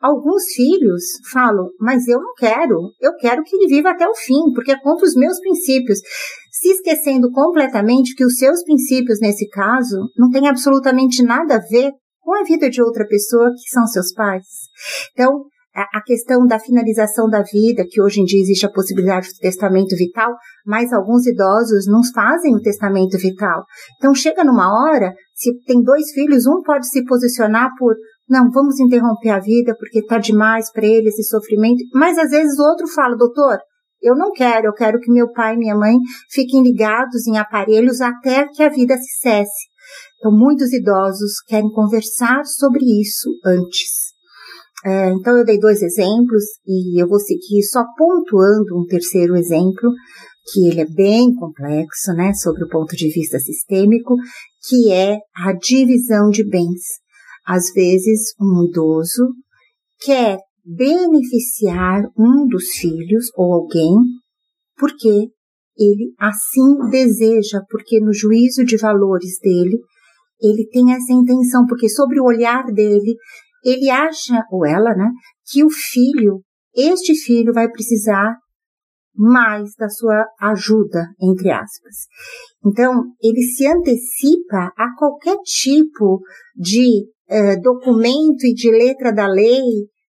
Alguns 0.00 0.44
filhos 0.54 1.02
falam, 1.30 1.68
mas 1.78 2.08
eu 2.08 2.18
não 2.18 2.32
quero, 2.34 2.90
eu 3.00 3.14
quero 3.16 3.42
que 3.42 3.54
ele 3.54 3.68
viva 3.68 3.90
até 3.90 4.08
o 4.08 4.14
fim, 4.14 4.52
porque 4.54 4.72
é 4.72 4.80
contra 4.80 5.04
os 5.04 5.14
meus 5.14 5.38
princípios. 5.40 5.98
Se 6.50 6.70
esquecendo 6.70 7.30
completamente 7.30 8.14
que 8.14 8.24
os 8.24 8.36
seus 8.36 8.62
princípios, 8.64 9.20
nesse 9.20 9.46
caso, 9.48 9.98
não 10.16 10.30
têm 10.30 10.48
absolutamente 10.48 11.22
nada 11.22 11.56
a 11.56 11.68
ver 11.70 11.92
com 12.20 12.34
a 12.34 12.44
vida 12.44 12.70
de 12.70 12.82
outra 12.82 13.06
pessoa 13.06 13.50
que 13.50 13.70
são 13.70 13.86
seus 13.86 14.12
pais. 14.12 14.46
Então, 15.12 15.44
a 15.74 16.02
questão 16.02 16.46
da 16.46 16.58
finalização 16.58 17.28
da 17.28 17.42
vida, 17.42 17.86
que 17.88 18.02
hoje 18.02 18.20
em 18.20 18.24
dia 18.24 18.40
existe 18.40 18.66
a 18.66 18.72
possibilidade 18.72 19.28
do 19.28 19.38
testamento 19.40 19.94
vital, 19.96 20.34
mas 20.66 20.92
alguns 20.92 21.26
idosos 21.26 21.86
não 21.86 22.00
fazem 22.12 22.54
o 22.54 22.60
testamento 22.60 23.16
vital. 23.18 23.64
Então 23.96 24.14
chega 24.14 24.42
numa 24.42 24.68
hora, 24.68 25.14
se 25.34 25.52
tem 25.66 25.80
dois 25.82 26.10
filhos, 26.12 26.46
um 26.46 26.60
pode 26.62 26.88
se 26.88 27.04
posicionar 27.04 27.70
por 27.78 27.94
não, 28.30 28.48
vamos 28.50 28.78
interromper 28.78 29.30
a 29.30 29.40
vida 29.40 29.74
porque 29.76 29.98
está 29.98 30.18
demais 30.18 30.70
para 30.70 30.86
ele 30.86 31.08
esse 31.08 31.24
sofrimento, 31.24 31.82
mas 31.92 32.16
às 32.16 32.30
vezes 32.30 32.58
o 32.58 32.62
outro 32.62 32.86
fala, 32.86 33.16
doutor, 33.16 33.58
eu 34.00 34.16
não 34.16 34.30
quero, 34.30 34.68
eu 34.68 34.72
quero 34.72 35.00
que 35.00 35.12
meu 35.12 35.30
pai 35.32 35.54
e 35.54 35.58
minha 35.58 35.76
mãe 35.76 35.96
fiquem 36.30 36.62
ligados 36.62 37.26
em 37.26 37.36
aparelhos 37.36 38.00
até 38.00 38.46
que 38.46 38.62
a 38.62 38.68
vida 38.68 38.96
se 38.96 39.18
cesse. 39.20 39.68
Então, 40.18 40.32
muitos 40.32 40.72
idosos 40.72 41.40
querem 41.46 41.70
conversar 41.70 42.44
sobre 42.44 42.84
isso 43.00 43.28
antes. 43.44 44.10
É, 44.84 45.10
então 45.10 45.36
eu 45.36 45.44
dei 45.44 45.58
dois 45.58 45.82
exemplos 45.82 46.42
e 46.66 47.02
eu 47.02 47.06
vou 47.06 47.18
seguir 47.18 47.62
só 47.64 47.84
pontuando 47.98 48.78
um 48.78 48.86
terceiro 48.86 49.36
exemplo, 49.36 49.90
que 50.50 50.68
ele 50.68 50.80
é 50.80 50.86
bem 50.86 51.34
complexo, 51.34 52.12
né, 52.14 52.32
sobre 52.32 52.64
o 52.64 52.68
ponto 52.68 52.96
de 52.96 53.10
vista 53.10 53.38
sistêmico, 53.38 54.14
que 54.66 54.90
é 54.90 55.18
a 55.36 55.52
divisão 55.52 56.30
de 56.30 56.48
bens. 56.48 57.00
Às 57.46 57.72
vezes, 57.72 58.34
um 58.40 58.66
idoso 58.68 59.34
quer 60.00 60.38
beneficiar 60.64 62.02
um 62.16 62.46
dos 62.46 62.70
filhos 62.70 63.26
ou 63.36 63.52
alguém 63.54 63.94
porque 64.76 65.28
ele 65.76 66.14
assim 66.18 66.90
deseja, 66.90 67.60
porque 67.68 68.00
no 68.00 68.12
juízo 68.12 68.64
de 68.64 68.76
valores 68.76 69.38
dele, 69.42 69.78
ele 70.40 70.66
tem 70.70 70.92
essa 70.92 71.12
intenção, 71.12 71.66
porque 71.66 71.88
sobre 71.88 72.18
o 72.20 72.24
olhar 72.24 72.64
dele, 72.72 73.14
ele 73.64 73.90
acha, 73.90 74.42
ou 74.50 74.66
ela, 74.66 74.94
né, 74.94 75.10
que 75.46 75.62
o 75.62 75.70
filho, 75.70 76.42
este 76.74 77.14
filho 77.14 77.52
vai 77.52 77.68
precisar 77.70 78.36
mais 79.14 79.74
da 79.76 79.88
sua 79.88 80.24
ajuda, 80.40 81.08
entre 81.20 81.50
aspas. 81.50 82.06
Então, 82.64 83.04
ele 83.22 83.42
se 83.42 83.66
antecipa 83.66 84.72
a 84.76 84.94
qualquer 84.96 85.36
tipo 85.44 86.20
de 86.56 87.06
eh, 87.30 87.56
documento 87.60 88.44
e 88.44 88.52
de 88.52 88.70
letra 88.70 89.12
da 89.12 89.26
lei, 89.26 89.62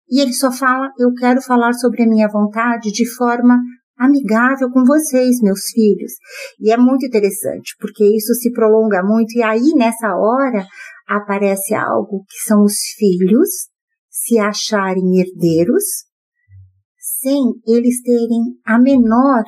e 0.10 0.22
ele 0.22 0.34
só 0.34 0.52
fala: 0.52 0.90
Eu 0.98 1.14
quero 1.14 1.42
falar 1.42 1.74
sobre 1.74 2.04
a 2.04 2.08
minha 2.08 2.28
vontade 2.28 2.92
de 2.92 3.06
forma 3.06 3.60
amigável 3.98 4.72
com 4.72 4.84
vocês, 4.84 5.40
meus 5.42 5.66
filhos. 5.72 6.14
E 6.60 6.72
é 6.72 6.78
muito 6.78 7.06
interessante, 7.06 7.76
porque 7.80 8.04
isso 8.04 8.34
se 8.34 8.52
prolonga 8.52 9.04
muito, 9.04 9.38
e 9.38 9.44
aí 9.44 9.74
nessa 9.76 10.16
hora 10.16 10.66
aparece 11.08 11.76
algo 11.76 12.24
que 12.28 12.38
são 12.48 12.64
os 12.64 12.78
filhos 12.98 13.70
se 14.10 14.40
acharem 14.40 15.20
herdeiros, 15.20 15.84
sem 16.98 17.40
eles 17.68 18.02
terem 18.02 18.42
a 18.66 18.80
menor, 18.80 19.44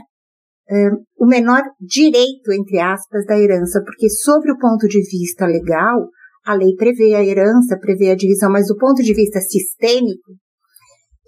uh, 0.70 1.04
o 1.18 1.26
menor 1.26 1.64
direito, 1.80 2.52
entre 2.52 2.80
aspas, 2.80 3.26
da 3.26 3.38
herança, 3.38 3.82
porque 3.84 4.10
sobre 4.10 4.52
o 4.52 4.58
ponto 4.58 4.88
de 4.88 5.00
vista 5.10 5.46
legal, 5.46 6.08
a 6.46 6.54
lei 6.54 6.76
prevê 6.76 7.16
a 7.16 7.24
herança, 7.24 7.78
prevê 7.80 8.12
a 8.12 8.16
divisão, 8.16 8.52
mas 8.52 8.68
do 8.68 8.78
ponto 8.78 9.02
de 9.02 9.14
vista 9.14 9.40
sistêmico, 9.40 10.34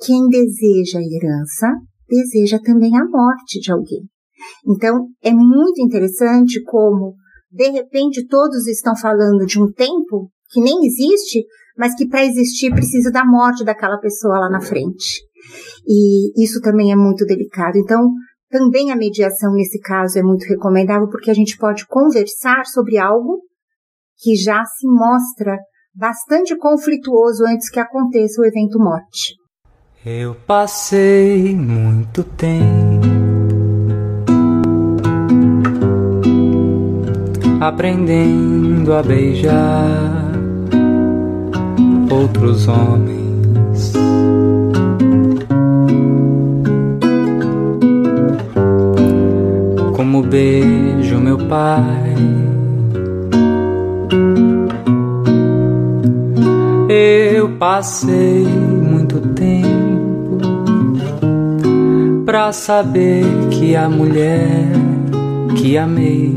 quem 0.05 0.27
deseja 0.27 0.99
a 0.99 1.01
herança 1.01 1.67
deseja 2.07 2.59
também 2.59 2.95
a 2.97 3.05
morte 3.05 3.59
de 3.59 3.71
alguém. 3.71 4.01
Então, 4.67 5.07
é 5.23 5.31
muito 5.31 5.81
interessante 5.81 6.61
como, 6.63 7.15
de 7.51 7.69
repente, 7.69 8.27
todos 8.27 8.67
estão 8.67 8.95
falando 8.95 9.45
de 9.45 9.59
um 9.59 9.71
tempo 9.71 10.29
que 10.51 10.61
nem 10.61 10.85
existe, 10.85 11.45
mas 11.77 11.95
que 11.95 12.07
para 12.07 12.25
existir 12.25 12.71
precisa 12.71 13.11
da 13.11 13.25
morte 13.25 13.63
daquela 13.63 13.97
pessoa 13.97 14.39
lá 14.39 14.49
na 14.49 14.61
frente. 14.61 15.21
E 15.87 16.43
isso 16.43 16.59
também 16.61 16.91
é 16.91 16.95
muito 16.95 17.25
delicado. 17.25 17.77
Então, 17.77 18.11
também 18.49 18.91
a 18.91 18.95
mediação 18.95 19.53
nesse 19.53 19.79
caso 19.79 20.19
é 20.19 20.23
muito 20.23 20.45
recomendável 20.45 21.07
porque 21.09 21.31
a 21.31 21.33
gente 21.33 21.57
pode 21.57 21.85
conversar 21.87 22.65
sobre 22.65 22.97
algo 22.97 23.41
que 24.17 24.35
já 24.35 24.63
se 24.63 24.87
mostra 24.87 25.57
bastante 25.93 26.57
conflituoso 26.57 27.45
antes 27.45 27.69
que 27.69 27.79
aconteça 27.79 28.41
o 28.41 28.45
evento 28.45 28.77
morte. 28.79 29.35
Eu 30.05 30.35
passei 30.35 31.55
muito 31.55 32.23
tempo 32.23 33.25
aprendendo 37.59 38.93
a 38.93 39.01
beijar 39.01 40.31
outros 42.11 42.67
homens. 42.67 43.93
Como 49.95 50.21
beijo 50.21 51.19
meu 51.19 51.37
pai. 51.47 52.54
Eu 56.87 57.57
passei 57.57 58.45
muito 58.45 59.19
tempo 59.33 60.37
pra 62.23 62.51
saber 62.51 63.23
que 63.49 63.75
a 63.75 63.89
mulher 63.89 64.69
que 65.57 65.79
amei, 65.79 66.35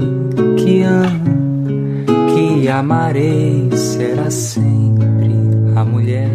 que 0.57 0.83
amo, 0.83 2.07
que 2.35 2.66
amarei 2.66 3.70
será 3.72 4.31
sempre 4.31 5.35
a 5.77 5.85
mulher. 5.85 6.31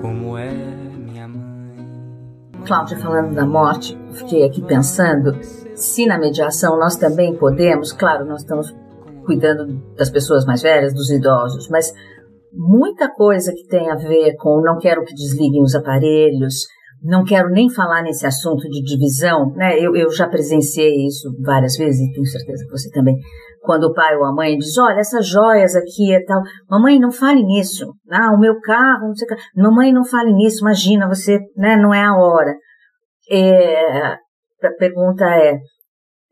Como 0.00 0.36
é 0.36 0.50
minha 0.98 1.28
mãe. 1.28 1.86
Cláudia, 2.64 2.98
falando 2.98 3.32
da 3.34 3.46
morte, 3.46 3.96
fiquei 4.14 4.44
aqui 4.44 4.60
pensando 4.62 5.38
se 5.76 6.06
na 6.06 6.18
mediação 6.18 6.76
nós 6.76 6.96
também 6.96 7.36
podemos, 7.36 7.92
claro, 7.92 8.24
nós 8.24 8.40
estamos 8.40 8.74
cuidando 9.26 9.66
das 9.96 10.08
pessoas 10.08 10.46
mais 10.46 10.62
velhas, 10.62 10.94
dos 10.94 11.10
idosos, 11.10 11.68
mas 11.68 11.92
muita 12.52 13.12
coisa 13.12 13.52
que 13.52 13.66
tem 13.66 13.90
a 13.90 13.96
ver 13.96 14.34
com 14.36 14.62
não 14.62 14.78
quero 14.78 15.04
que 15.04 15.14
desliguem 15.14 15.62
os 15.62 15.74
aparelhos, 15.74 16.64
não 17.02 17.24
quero 17.24 17.50
nem 17.50 17.70
falar 17.70 18.02
nesse 18.02 18.26
assunto 18.26 18.68
de 18.68 18.82
divisão, 18.82 19.52
né? 19.54 19.78
Eu, 19.78 19.94
eu 19.94 20.10
já 20.10 20.28
presenciei 20.28 21.06
isso 21.06 21.30
várias 21.44 21.76
vezes 21.76 22.00
e 22.00 22.12
tenho 22.12 22.26
certeza 22.26 22.64
que 22.64 22.70
você 22.70 22.90
também. 22.90 23.14
Quando 23.60 23.84
o 23.84 23.92
pai 23.92 24.16
ou 24.16 24.24
a 24.24 24.32
mãe 24.32 24.56
diz, 24.56 24.78
olha, 24.78 25.00
essas 25.00 25.26
joias 25.26 25.74
aqui 25.74 26.12
e 26.12 26.24
tal, 26.24 26.40
mamãe, 26.70 26.98
não 26.98 27.10
fale 27.10 27.42
nisso. 27.42 27.92
Ah, 28.10 28.32
o 28.32 28.40
meu 28.40 28.60
carro, 28.60 29.08
não 29.08 29.14
sei 29.14 29.26
o 29.26 29.28
que. 29.28 29.60
Mamãe, 29.60 29.92
não 29.92 30.04
fale 30.04 30.32
nisso, 30.32 30.60
imagina, 30.60 31.08
você, 31.08 31.38
né, 31.56 31.76
não 31.76 31.92
é 31.92 32.02
a 32.02 32.16
hora. 32.16 32.54
É, 33.30 34.12
a 34.62 34.72
pergunta 34.78 35.24
é, 35.24 35.58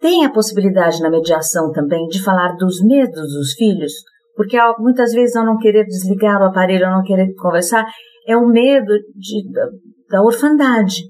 tem 0.00 0.24
a 0.24 0.30
possibilidade 0.30 1.00
na 1.00 1.10
mediação 1.10 1.70
também 1.72 2.06
de 2.08 2.22
falar 2.22 2.56
dos 2.56 2.82
medos 2.82 3.32
dos 3.32 3.52
filhos? 3.54 3.92
Porque 4.36 4.56
muitas 4.78 5.12
vezes 5.12 5.36
ao 5.36 5.46
não 5.46 5.58
querer 5.58 5.84
desligar 5.84 6.40
o 6.40 6.46
aparelho, 6.46 6.86
ao 6.86 6.96
não 6.96 7.02
querer 7.02 7.32
conversar, 7.34 7.86
é 8.26 8.36
o 8.36 8.46
medo 8.46 8.92
de, 9.14 9.50
da, 9.52 9.66
da 10.10 10.22
orfandade. 10.22 11.04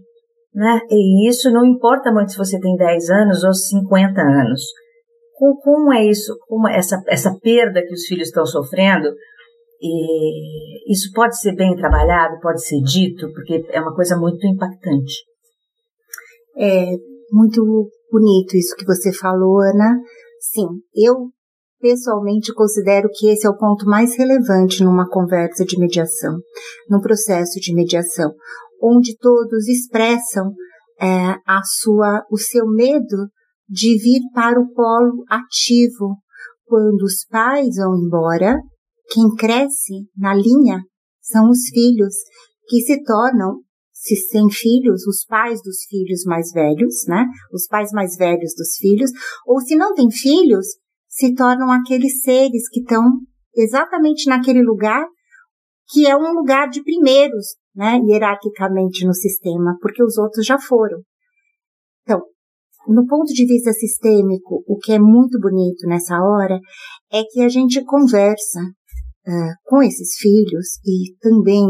Né? 0.54 0.80
E 0.90 1.28
isso 1.28 1.50
não 1.50 1.64
importa 1.64 2.12
muito 2.12 2.32
se 2.32 2.38
você 2.38 2.60
tem 2.60 2.76
10 2.76 3.10
anos 3.10 3.42
ou 3.42 3.52
50 3.52 4.20
anos. 4.20 4.62
Como, 5.36 5.56
como 5.60 5.92
é 5.92 6.04
isso? 6.04 6.36
Como 6.46 6.68
essa, 6.68 7.02
essa 7.08 7.36
perda 7.40 7.82
que 7.82 7.92
os 7.92 8.04
filhos 8.06 8.28
estão 8.28 8.46
sofrendo? 8.46 9.08
E 9.80 10.92
isso 10.92 11.10
pode 11.12 11.38
ser 11.38 11.54
bem 11.56 11.74
trabalhado, 11.74 12.40
pode 12.40 12.64
ser 12.64 12.80
dito, 12.82 13.30
porque 13.32 13.64
é 13.70 13.80
uma 13.80 13.94
coisa 13.94 14.16
muito 14.16 14.46
impactante. 14.46 15.24
É 16.56 16.86
muito 17.32 17.90
bonito 18.14 18.56
isso 18.56 18.76
que 18.76 18.84
você 18.86 19.12
falou, 19.12 19.60
Ana. 19.60 19.98
Sim, 20.40 20.68
eu 20.94 21.30
pessoalmente 21.80 22.54
considero 22.54 23.08
que 23.12 23.26
esse 23.26 23.44
é 23.46 23.50
o 23.50 23.56
ponto 23.56 23.86
mais 23.86 24.16
relevante 24.16 24.84
numa 24.84 25.08
conversa 25.08 25.64
de 25.64 25.78
mediação, 25.78 26.38
num 26.88 27.00
processo 27.00 27.58
de 27.60 27.74
mediação, 27.74 28.32
onde 28.80 29.16
todos 29.18 29.66
expressam 29.68 30.52
é, 31.00 31.34
a 31.46 31.60
sua, 31.64 32.24
o 32.30 32.38
seu 32.38 32.66
medo 32.66 33.28
de 33.68 33.98
vir 33.98 34.20
para 34.32 34.60
o 34.60 34.72
polo 34.72 35.24
ativo. 35.28 36.16
Quando 36.66 37.02
os 37.02 37.26
pais 37.28 37.76
vão 37.76 37.94
embora, 37.96 38.56
quem 39.10 39.34
cresce 39.36 40.06
na 40.16 40.34
linha 40.34 40.80
são 41.20 41.50
os 41.50 41.68
filhos, 41.68 42.14
que 42.68 42.80
se 42.80 43.02
tornam, 43.02 43.58
se 44.04 44.16
sem 44.16 44.50
filhos, 44.50 45.06
os 45.06 45.24
pais 45.24 45.62
dos 45.62 45.84
filhos 45.88 46.24
mais 46.26 46.52
velhos, 46.52 47.06
né? 47.08 47.24
Os 47.50 47.66
pais 47.66 47.90
mais 47.90 48.16
velhos 48.16 48.52
dos 48.54 48.76
filhos, 48.76 49.10
ou 49.46 49.60
se 49.60 49.74
não 49.74 49.94
tem 49.94 50.10
filhos, 50.10 50.66
se 51.08 51.34
tornam 51.34 51.70
aqueles 51.70 52.20
seres 52.20 52.68
que 52.68 52.80
estão 52.80 53.02
exatamente 53.56 54.28
naquele 54.28 54.62
lugar 54.62 55.06
que 55.88 56.06
é 56.06 56.14
um 56.14 56.32
lugar 56.34 56.68
de 56.68 56.82
primeiros, 56.82 57.56
né, 57.74 57.98
hierarquicamente 58.06 59.06
no 59.06 59.14
sistema, 59.14 59.76
porque 59.80 60.02
os 60.02 60.18
outros 60.18 60.44
já 60.44 60.58
foram. 60.58 60.98
Então, 62.02 62.20
no 62.88 63.06
ponto 63.06 63.32
de 63.32 63.46
vista 63.46 63.72
sistêmico, 63.72 64.62
o 64.66 64.76
que 64.78 64.92
é 64.92 64.98
muito 64.98 65.38
bonito 65.38 65.86
nessa 65.86 66.18
hora 66.20 66.58
é 67.10 67.22
que 67.22 67.40
a 67.40 67.48
gente 67.48 67.82
conversa 67.84 68.60
uh, 68.60 69.54
com 69.64 69.82
esses 69.82 70.16
filhos 70.18 70.78
e 70.84 71.16
também 71.20 71.64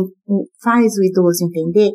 faz 0.63 0.97
o 0.97 1.05
idoso 1.05 1.45
entender 1.45 1.91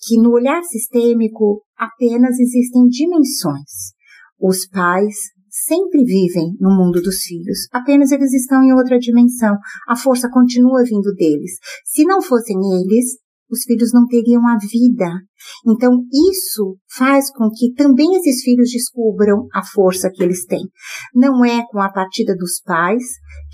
que 0.00 0.20
no 0.20 0.32
olhar 0.32 0.62
sistêmico 0.62 1.62
apenas 1.76 2.38
existem 2.38 2.86
dimensões. 2.86 3.92
Os 4.40 4.66
pais 4.68 5.14
sempre 5.50 6.04
vivem 6.04 6.56
no 6.60 6.70
mundo 6.70 7.02
dos 7.02 7.22
filhos, 7.22 7.66
apenas 7.72 8.10
eles 8.12 8.32
estão 8.32 8.62
em 8.62 8.72
outra 8.72 8.98
dimensão. 8.98 9.56
A 9.88 9.96
força 9.96 10.30
continua 10.30 10.84
vindo 10.84 11.12
deles. 11.14 11.52
Se 11.84 12.04
não 12.04 12.22
fossem 12.22 12.56
eles, 12.56 13.18
os 13.50 13.64
filhos 13.64 13.92
não 13.92 14.06
teriam 14.06 14.46
a 14.46 14.56
vida. 14.58 15.10
Então, 15.66 16.04
isso 16.30 16.78
faz 16.96 17.32
com 17.32 17.50
que 17.50 17.72
também 17.74 18.14
esses 18.16 18.42
filhos 18.42 18.70
descubram 18.70 19.48
a 19.52 19.64
força 19.64 20.10
que 20.10 20.22
eles 20.22 20.46
têm. 20.46 20.62
Não 21.12 21.44
é 21.44 21.64
com 21.70 21.80
a 21.80 21.90
partida 21.90 22.34
dos 22.36 22.60
pais 22.64 23.02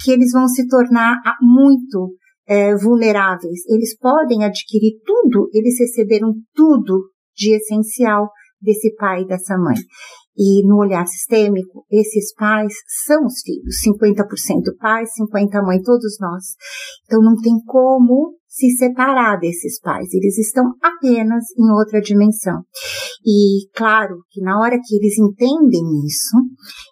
que 0.04 0.10
eles 0.10 0.32
vão 0.32 0.46
se 0.48 0.68
tornar 0.68 1.16
muito 1.40 2.14
é, 2.46 2.74
vulneráveis. 2.76 3.60
Eles 3.68 3.96
podem 3.98 4.44
adquirir 4.44 5.00
tudo, 5.04 5.48
eles 5.52 5.78
receberam 5.78 6.32
tudo 6.54 7.10
de 7.34 7.54
essencial 7.54 8.30
desse 8.60 8.94
pai 8.94 9.22
e 9.22 9.26
dessa 9.26 9.56
mãe. 9.56 9.76
E 10.38 10.66
no 10.66 10.76
olhar 10.76 11.06
sistêmico, 11.06 11.86
esses 11.90 12.34
pais 12.34 12.72
são 13.06 13.24
os 13.24 13.40
filhos, 13.40 13.76
50% 13.86 14.76
pais, 14.78 15.08
50% 15.18 15.64
mãe, 15.64 15.80
todos 15.80 16.18
nós. 16.20 16.44
Então 17.04 17.22
não 17.22 17.36
tem 17.40 17.54
como 17.64 18.34
se 18.46 18.70
separar 18.70 19.38
desses 19.38 19.78
pais, 19.80 20.12
eles 20.14 20.38
estão 20.38 20.72
apenas 20.82 21.44
em 21.58 21.70
outra 21.72 22.00
dimensão. 22.00 22.62
E 23.24 23.68
claro 23.74 24.22
que 24.30 24.40
na 24.40 24.58
hora 24.58 24.78
que 24.82 24.96
eles 24.96 25.18
entendem 25.18 25.82
isso, 26.06 26.36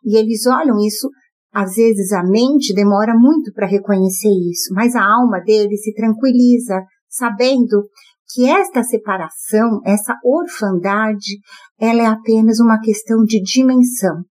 e 0.05 0.17
eles 0.19 0.47
olham 0.47 0.79
isso, 0.79 1.09
às 1.55 1.77
vezes 1.77 2.13
a 2.13 2.25
mente 2.25 2.75
demora 2.75 3.15
muito 3.15 3.53
para 3.53 3.67
reconhecer 3.67 4.29
isso, 4.51 4.75
mas 4.75 4.97
a 4.97 5.05
alma 5.05 5.41
deles 5.41 5.83
se 5.83 5.95
tranquiliza, 5.95 6.83
sabendo 7.09 7.89
que 8.33 8.49
esta 8.49 8.83
separação, 8.83 9.81
essa 9.85 10.19
orfandade, 10.25 11.39
ela 11.79 12.03
é 12.03 12.07
apenas 12.07 12.59
uma 12.59 12.81
questão 12.81 13.23
de 13.23 13.41
dimensão, 13.41 14.25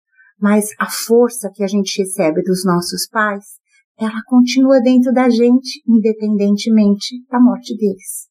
mas 0.40 0.70
a 0.78 0.86
força 0.88 1.50
que 1.54 1.62
a 1.62 1.66
gente 1.66 2.00
recebe 2.00 2.42
dos 2.42 2.64
nossos 2.64 3.06
pais, 3.08 3.44
ela 3.98 4.22
continua 4.26 4.80
dentro 4.80 5.12
da 5.12 5.28
gente, 5.28 5.82
independentemente 5.86 7.22
da 7.30 7.38
morte 7.38 7.76
deles. 7.76 8.30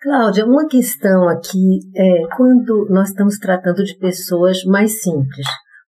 Cláudia, 0.00 0.46
uma 0.46 0.66
questão 0.66 1.28
aqui 1.28 1.80
é 1.94 2.26
quando 2.34 2.86
nós 2.88 3.10
estamos 3.10 3.36
tratando 3.36 3.84
de 3.84 3.98
pessoas 3.98 4.64
mais 4.64 5.02
simples, 5.02 5.44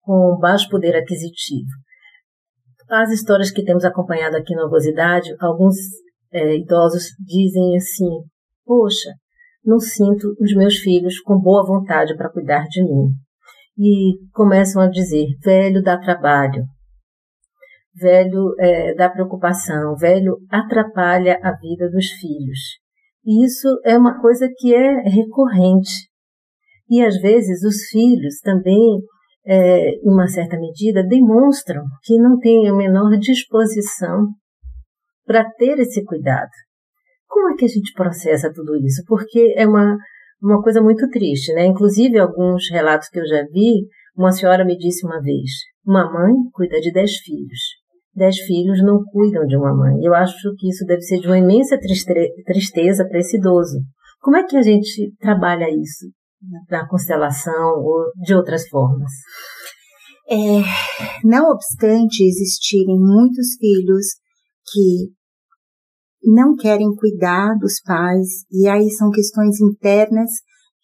com 0.08 0.38
baixo 0.40 0.70
poder 0.70 0.96
aquisitivo. 0.96 1.68
As 2.88 3.10
histórias 3.10 3.50
que 3.50 3.62
temos 3.62 3.84
acompanhado 3.84 4.38
aqui 4.38 4.54
no 4.54 4.64
Agosidade, 4.64 5.36
alguns 5.38 5.76
é, 6.32 6.56
idosos 6.56 7.08
dizem 7.20 7.76
assim: 7.76 8.24
Poxa, 8.64 9.10
não 9.62 9.78
sinto 9.78 10.34
os 10.40 10.54
meus 10.54 10.78
filhos 10.78 11.20
com 11.20 11.38
boa 11.38 11.62
vontade 11.66 12.16
para 12.16 12.32
cuidar 12.32 12.64
de 12.70 12.82
mim. 12.82 13.10
E 13.78 14.16
começam 14.32 14.80
a 14.80 14.88
dizer: 14.88 15.26
velho 15.44 15.82
dá 15.82 15.98
trabalho, 15.98 16.64
velho 17.94 18.54
é, 18.58 18.94
dá 18.94 19.10
preocupação, 19.10 19.94
velho 19.94 20.38
atrapalha 20.50 21.38
a 21.42 21.52
vida 21.52 21.90
dos 21.90 22.06
filhos. 22.12 22.58
E 23.26 23.44
isso 23.44 23.68
é 23.84 23.98
uma 23.98 24.18
coisa 24.22 24.48
que 24.56 24.74
é 24.74 25.02
recorrente. 25.02 26.08
E 26.88 27.04
às 27.04 27.20
vezes 27.20 27.62
os 27.62 27.90
filhos 27.90 28.40
também, 28.42 29.02
é, 29.48 29.94
em 29.94 30.12
uma 30.12 30.28
certa 30.28 30.58
medida, 30.58 31.02
demonstram 31.02 31.82
que 32.02 32.18
não 32.18 32.38
têm 32.38 32.68
a 32.68 32.74
menor 32.74 33.16
disposição 33.18 34.28
para 35.26 35.50
ter 35.52 35.78
esse 35.78 36.04
cuidado. 36.04 36.50
Como 37.26 37.50
é 37.50 37.56
que 37.56 37.64
a 37.64 37.68
gente 37.68 37.92
processa 37.94 38.52
tudo 38.52 38.76
isso? 38.76 39.02
Porque 39.06 39.54
é 39.56 39.66
uma, 39.66 39.96
uma 40.42 40.62
coisa 40.62 40.82
muito 40.82 41.08
triste, 41.08 41.52
né? 41.54 41.64
Inclusive, 41.64 42.18
alguns 42.18 42.70
relatos 42.70 43.08
que 43.08 43.18
eu 43.18 43.26
já 43.26 43.42
vi, 43.50 43.86
uma 44.14 44.32
senhora 44.32 44.64
me 44.64 44.76
disse 44.76 45.06
uma 45.06 45.20
vez: 45.20 45.50
uma 45.86 46.12
mãe 46.12 46.34
cuida 46.52 46.78
de 46.80 46.92
dez 46.92 47.16
filhos. 47.16 47.60
Dez 48.14 48.38
filhos 48.40 48.82
não 48.82 49.02
cuidam 49.04 49.46
de 49.46 49.56
uma 49.56 49.74
mãe. 49.74 50.02
Eu 50.02 50.14
acho 50.14 50.54
que 50.58 50.68
isso 50.68 50.84
deve 50.84 51.02
ser 51.02 51.20
de 51.20 51.26
uma 51.26 51.38
imensa 51.38 51.78
tristeza 51.78 53.06
para 53.06 53.18
esse 53.18 53.36
idoso. 53.36 53.78
Como 54.20 54.36
é 54.36 54.44
que 54.44 54.56
a 54.56 54.62
gente 54.62 55.14
trabalha 55.20 55.70
isso 55.70 56.06
na 56.68 56.86
constelação 56.88 57.80
ou 57.82 58.12
de 58.24 58.34
outras 58.34 58.68
formas? 58.68 59.10
É, 60.30 60.36
não 61.24 61.50
obstante 61.50 62.22
existirem 62.22 62.98
muitos 62.98 63.56
filhos 63.58 64.06
que 64.70 65.12
não 66.22 66.54
querem 66.54 66.94
cuidar 66.94 67.54
dos 67.58 67.80
pais, 67.80 68.44
e 68.50 68.68
aí 68.68 68.90
são 68.90 69.10
questões 69.10 69.60
internas 69.60 70.30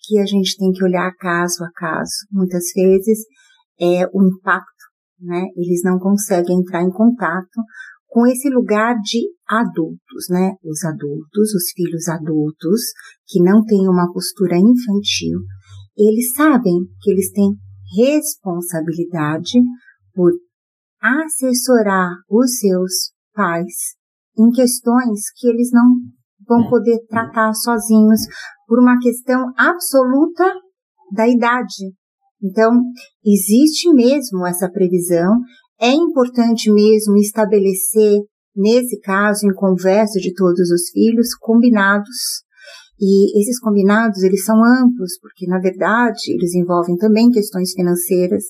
que 0.06 0.18
a 0.18 0.24
gente 0.24 0.56
tem 0.56 0.70
que 0.72 0.84
olhar 0.84 1.12
caso 1.16 1.64
a 1.64 1.70
caso. 1.74 2.26
Muitas 2.30 2.64
vezes 2.74 3.18
é 3.78 4.06
o 4.12 4.22
impacto, 4.22 4.84
né? 5.20 5.44
Eles 5.56 5.82
não 5.82 5.98
conseguem 5.98 6.60
entrar 6.60 6.82
em 6.82 6.90
contato 6.90 7.60
com 8.14 8.24
esse 8.28 8.48
lugar 8.48 8.94
de 9.02 9.26
adultos, 9.48 10.28
né? 10.30 10.52
Os 10.62 10.84
adultos, 10.84 11.52
os 11.52 11.72
filhos 11.74 12.06
adultos, 12.06 12.80
que 13.26 13.42
não 13.42 13.64
têm 13.64 13.88
uma 13.88 14.06
postura 14.12 14.56
infantil, 14.56 15.40
eles 15.98 16.32
sabem 16.36 16.76
que 17.02 17.10
eles 17.10 17.32
têm 17.32 17.50
responsabilidade 17.98 19.58
por 20.14 20.30
assessorar 21.02 22.10
os 22.30 22.56
seus 22.60 22.92
pais 23.34 23.96
em 24.38 24.48
questões 24.52 25.32
que 25.36 25.48
eles 25.48 25.70
não 25.72 25.96
vão 26.46 26.70
poder 26.70 27.00
tratar 27.08 27.52
sozinhos 27.52 28.20
por 28.68 28.78
uma 28.78 28.96
questão 29.00 29.52
absoluta 29.58 30.44
da 31.12 31.26
idade. 31.26 31.92
Então, 32.40 32.80
existe 33.24 33.92
mesmo 33.92 34.46
essa 34.46 34.70
previsão, 34.70 35.40
é 35.80 35.90
importante 35.92 36.70
mesmo 36.72 37.16
estabelecer, 37.16 38.20
nesse 38.54 38.98
caso, 39.00 39.46
em 39.46 39.54
conversa 39.54 40.18
de 40.20 40.32
todos 40.34 40.70
os 40.70 40.90
filhos, 40.90 41.34
combinados. 41.40 42.44
E 43.00 43.40
esses 43.40 43.58
combinados, 43.58 44.22
eles 44.22 44.44
são 44.44 44.56
amplos, 44.56 45.18
porque, 45.20 45.46
na 45.46 45.58
verdade, 45.58 46.32
eles 46.32 46.54
envolvem 46.54 46.96
também 46.96 47.30
questões 47.30 47.72
financeiras, 47.72 48.44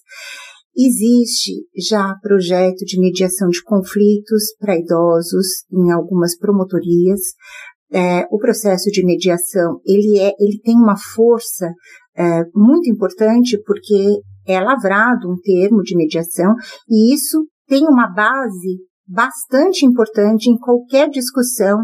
Existe 0.76 1.52
já 1.88 2.16
projeto 2.20 2.84
de 2.84 2.98
mediação 2.98 3.48
de 3.48 3.62
conflitos 3.62 4.56
para 4.58 4.76
idosos 4.76 5.62
em 5.72 5.92
algumas 5.92 6.37
promotorias. 6.37 7.20
É, 7.92 8.27
o 8.31 8.38
processo 8.38 8.90
de 8.90 9.05
mediação 9.05 9.81
ele 9.85 10.18
é, 10.18 10.33
ele 10.40 10.59
tem 10.64 10.75
uma 10.75 10.97
força 10.97 11.70
é, 12.16 12.42
muito 12.55 12.90
importante 12.90 13.61
porque 13.64 14.20
é 14.47 14.61
lavrado 14.61 15.31
um 15.31 15.37
termo 15.40 15.83
de 15.83 15.97
mediação 15.97 16.55
e 16.88 17.14
isso 17.14 17.47
tem 17.66 17.85
uma 17.85 18.09
base 18.12 18.79
bastante 19.07 19.85
importante 19.85 20.51
em 20.51 20.59
qualquer 20.59 21.09
discussão 21.09 21.79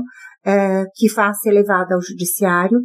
é, 0.45 0.85
que 0.95 1.09
faça 1.09 1.51
levada 1.51 1.95
ao 1.95 2.03
judiciário. 2.03 2.81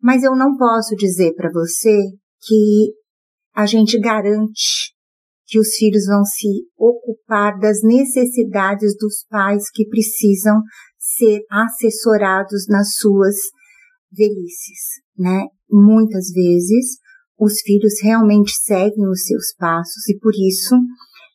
Mas 0.00 0.22
eu 0.22 0.36
não 0.36 0.56
posso 0.56 0.94
dizer 0.96 1.34
para 1.34 1.50
você 1.50 1.96
que 2.42 2.92
a 3.54 3.66
gente 3.66 3.98
garante 3.98 4.94
que 5.46 5.58
os 5.58 5.68
filhos 5.76 6.06
vão 6.06 6.24
se 6.24 6.48
ocupar 6.76 7.58
das 7.58 7.78
necessidades 7.82 8.96
dos 8.98 9.24
pais 9.28 9.70
que 9.70 9.86
precisam 9.88 10.60
ser 11.16 11.40
assessorados 11.50 12.66
nas 12.68 12.94
suas 12.96 13.36
velhices, 14.12 15.00
né? 15.16 15.46
Muitas 15.70 16.30
vezes 16.30 16.98
os 17.38 17.60
filhos 17.60 17.94
realmente 18.02 18.52
seguem 18.52 19.08
os 19.08 19.24
seus 19.24 19.54
passos 19.58 20.08
e 20.08 20.18
por 20.18 20.32
isso 20.32 20.74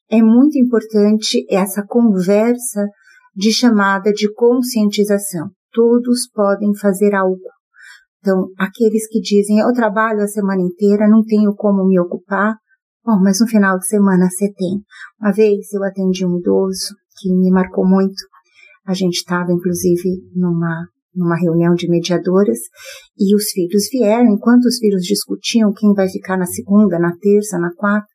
é 0.09 0.21
muito 0.21 0.57
importante 0.57 1.45
essa 1.49 1.83
conversa 1.85 2.87
de 3.35 3.51
chamada 3.51 4.11
de 4.11 4.31
conscientização. 4.33 5.49
Todos 5.71 6.29
podem 6.33 6.75
fazer 6.75 7.15
algo 7.15 7.39
então, 8.21 8.49
aqueles 8.55 9.07
que 9.07 9.19
dizem, 9.19 9.59
eu 9.59 9.73
trabalho 9.73 10.21
a 10.21 10.27
semana 10.27 10.61
inteira, 10.61 11.09
não 11.09 11.23
tenho 11.23 11.55
como 11.55 11.87
me 11.87 11.99
ocupar. 11.99 12.53
Bom, 13.03 13.19
mas 13.19 13.39
no 13.41 13.47
final 13.47 13.79
de 13.79 13.87
semana 13.87 14.29
você 14.29 14.53
tem. 14.53 14.83
Uma 15.19 15.31
vez 15.33 15.73
eu 15.73 15.83
atendi 15.83 16.23
um 16.23 16.37
idoso 16.37 16.95
que 17.17 17.33
me 17.33 17.49
marcou 17.49 17.83
muito. 17.83 18.21
A 18.85 18.93
gente 18.93 19.15
estava, 19.15 19.51
inclusive, 19.51 20.09
numa, 20.35 20.87
numa 21.13 21.35
reunião 21.35 21.73
de 21.73 21.89
mediadoras 21.89 22.59
e 23.17 23.35
os 23.35 23.51
filhos 23.51 23.89
vieram. 23.91 24.33
Enquanto 24.33 24.65
os 24.65 24.77
filhos 24.77 25.03
discutiam 25.03 25.73
quem 25.73 25.93
vai 25.93 26.07
ficar 26.09 26.37
na 26.37 26.45
segunda, 26.45 26.99
na 26.99 27.15
terça, 27.17 27.57
na 27.57 27.73
quarta, 27.75 28.07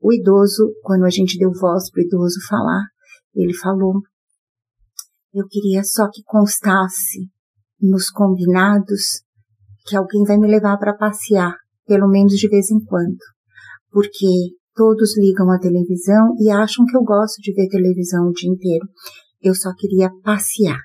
o 0.00 0.12
idoso, 0.12 0.72
quando 0.82 1.04
a 1.04 1.10
gente 1.10 1.38
deu 1.38 1.50
voz 1.52 1.90
para 1.90 2.00
o 2.00 2.04
idoso 2.04 2.38
falar, 2.48 2.84
ele 3.34 3.54
falou: 3.54 4.00
Eu 5.34 5.46
queria 5.48 5.82
só 5.82 6.08
que 6.10 6.22
constasse 6.24 7.28
nos 7.80 8.10
combinados 8.10 9.22
que 9.86 9.96
alguém 9.96 10.24
vai 10.24 10.36
me 10.36 10.46
levar 10.46 10.76
para 10.78 10.96
passear, 10.96 11.54
pelo 11.86 12.08
menos 12.08 12.34
de 12.34 12.48
vez 12.48 12.70
em 12.70 12.78
quando, 12.84 13.18
porque 13.90 14.56
todos 14.74 15.16
ligam 15.18 15.50
a 15.50 15.58
televisão 15.58 16.34
e 16.38 16.50
acham 16.50 16.84
que 16.84 16.96
eu 16.96 17.02
gosto 17.02 17.40
de 17.40 17.52
ver 17.52 17.68
televisão 17.68 18.28
o 18.28 18.32
dia 18.32 18.50
inteiro. 18.50 18.86
Eu 19.42 19.54
só 19.54 19.70
queria 19.76 20.10
passear. 20.22 20.80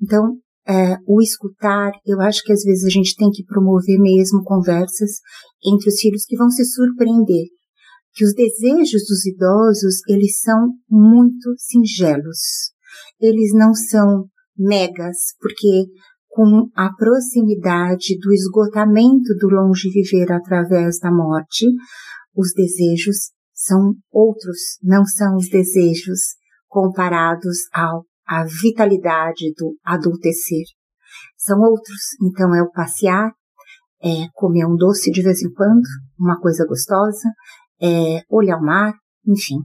Então, 0.00 0.38
é, 0.66 0.96
o 1.06 1.20
escutar, 1.20 1.90
eu 2.06 2.20
acho 2.20 2.42
que 2.44 2.52
às 2.52 2.62
vezes 2.62 2.84
a 2.84 2.90
gente 2.90 3.16
tem 3.16 3.30
que 3.30 3.44
promover 3.44 3.98
mesmo 3.98 4.42
conversas 4.44 5.10
entre 5.64 5.88
os 5.88 6.00
filhos 6.00 6.24
que 6.24 6.36
vão 6.36 6.48
se 6.50 6.64
surpreender. 6.64 7.46
Que 8.14 8.24
os 8.24 8.34
desejos 8.34 9.02
dos 9.08 9.26
idosos, 9.26 10.00
eles 10.08 10.38
são 10.40 10.74
muito 10.88 11.54
singelos. 11.56 12.70
Eles 13.20 13.52
não 13.54 13.74
são 13.74 14.26
megas, 14.56 15.16
porque 15.40 15.86
com 16.28 16.68
a 16.74 16.90
proximidade 16.94 18.18
do 18.20 18.32
esgotamento 18.32 19.34
do 19.38 19.48
longe 19.48 19.90
viver 19.90 20.30
através 20.32 20.98
da 20.98 21.10
morte, 21.10 21.66
os 22.34 22.52
desejos 22.54 23.32
são 23.52 23.94
outros, 24.10 24.58
não 24.82 25.04
são 25.04 25.36
os 25.36 25.48
desejos 25.48 26.20
comparados 26.72 27.68
ao 27.70 28.04
à 28.26 28.44
vitalidade 28.44 29.52
do 29.58 29.76
adultecer. 29.84 30.64
São 31.36 31.60
outros, 31.60 32.00
então 32.22 32.54
é 32.54 32.62
o 32.62 32.70
passear, 32.70 33.30
é 34.02 34.26
comer 34.32 34.64
um 34.64 34.74
doce 34.74 35.10
de 35.10 35.22
vez 35.22 35.42
em 35.42 35.52
quando, 35.52 35.82
uma 36.18 36.40
coisa 36.40 36.64
gostosa, 36.66 37.28
é 37.80 38.22
olhar 38.30 38.56
o 38.56 38.64
mar, 38.64 38.94
enfim. 39.26 39.56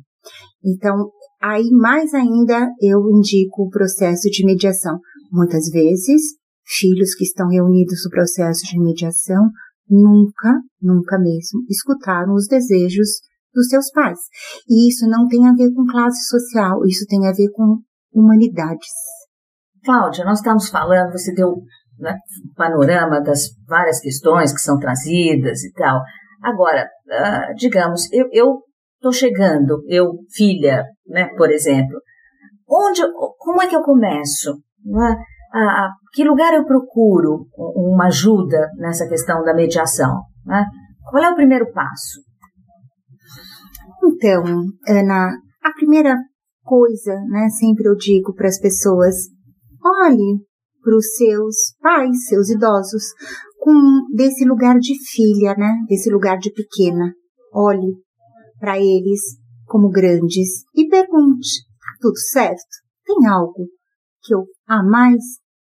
Então, 0.63 1.09
aí 1.41 1.69
mais 1.71 2.13
ainda 2.13 2.67
eu 2.81 2.99
indico 3.09 3.63
o 3.63 3.69
processo 3.69 4.29
de 4.29 4.45
mediação. 4.45 4.99
Muitas 5.31 5.69
vezes, 5.69 6.21
filhos 6.65 7.15
que 7.15 7.23
estão 7.23 7.47
reunidos 7.47 8.03
no 8.03 8.11
processo 8.11 8.65
de 8.65 8.79
mediação 8.79 9.49
nunca, 9.89 10.59
nunca 10.81 11.17
mesmo 11.17 11.61
escutaram 11.69 12.33
os 12.33 12.47
desejos 12.47 13.07
dos 13.53 13.67
seus 13.67 13.91
pais. 13.91 14.19
E 14.67 14.89
isso 14.89 15.07
não 15.07 15.27
tem 15.27 15.47
a 15.47 15.53
ver 15.53 15.73
com 15.73 15.85
classe 15.85 16.27
social, 16.29 16.85
isso 16.85 17.05
tem 17.07 17.27
a 17.27 17.31
ver 17.31 17.49
com 17.51 17.79
humanidades. 18.13 18.91
Cláudia, 19.83 20.25
nós 20.25 20.39
estamos 20.39 20.69
falando, 20.69 21.11
você 21.11 21.33
deu 21.33 21.61
né, 21.99 22.17
um 22.45 22.53
panorama 22.55 23.21
das 23.21 23.49
várias 23.67 23.99
questões 23.99 24.53
que 24.53 24.59
são 24.59 24.77
trazidas 24.77 25.63
e 25.63 25.71
tal. 25.73 26.01
Agora, 26.41 26.87
uh, 27.07 27.55
digamos, 27.55 28.11
eu 28.11 28.61
estou 28.95 29.11
chegando, 29.11 29.83
eu, 29.87 30.19
filha, 30.35 30.85
né, 31.07 31.29
por 31.37 31.51
exemplo, 31.51 31.99
onde, 32.69 33.01
como 33.37 33.61
é 33.61 33.67
que 33.67 33.75
eu 33.75 33.81
começo? 33.81 34.55
Né? 34.85 35.15
Ah, 35.53 35.89
que 36.13 36.23
lugar 36.23 36.53
eu 36.53 36.65
procuro 36.65 37.47
uma 37.55 38.07
ajuda 38.07 38.69
nessa 38.77 39.07
questão 39.07 39.43
da 39.43 39.53
mediação? 39.53 40.21
Né? 40.45 40.65
Qual 41.09 41.23
é 41.23 41.29
o 41.29 41.35
primeiro 41.35 41.71
passo? 41.71 42.21
Então, 44.03 44.43
Ana, 44.87 45.37
a 45.63 45.73
primeira 45.73 46.15
coisa, 46.63 47.15
né, 47.29 47.49
sempre 47.49 47.87
eu 47.87 47.95
digo 47.95 48.33
para 48.33 48.47
as 48.47 48.59
pessoas, 48.59 49.15
olhe 49.83 50.45
para 50.81 50.95
os 50.95 51.15
seus 51.15 51.75
pais, 51.81 52.27
seus 52.27 52.49
idosos, 52.49 53.03
com 53.59 53.73
desse 54.13 54.45
lugar 54.45 54.77
de 54.79 54.93
filha, 55.11 55.55
né, 55.55 55.73
desse 55.87 56.09
lugar 56.09 56.37
de 56.37 56.51
pequena. 56.51 57.13
Olhe 57.53 57.95
para 58.59 58.77
eles 58.77 59.21
como 59.65 59.89
grandes 59.89 60.63
e 60.75 60.87
pergunte: 60.87 61.65
tudo 61.99 62.17
certo? 62.17 62.63
Tem 63.05 63.27
algo 63.27 63.67
que 64.23 64.33
eu 64.33 64.45
a 64.67 64.83
mais 64.83 65.21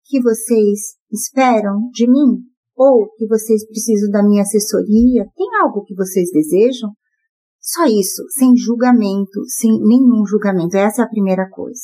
que 0.05 0.21
vocês 0.21 0.97
esperam 1.12 1.88
de 1.93 2.09
mim? 2.09 2.43
Ou 2.77 3.11
que 3.17 3.27
vocês 3.27 3.67
precisam 3.67 4.11
da 4.11 4.23
minha 4.23 4.43
assessoria? 4.43 5.27
Tem 5.37 5.49
algo 5.61 5.83
que 5.85 5.95
vocês 5.95 6.31
desejam? 6.31 6.91
Só 7.70 7.85
isso, 7.85 8.24
sem 8.31 8.57
julgamento, 8.57 9.44
sem 9.46 9.70
nenhum 9.70 10.24
julgamento. 10.24 10.74
Essa 10.74 11.02
é 11.02 11.04
a 11.04 11.09
primeira 11.09 11.46
coisa. 11.50 11.83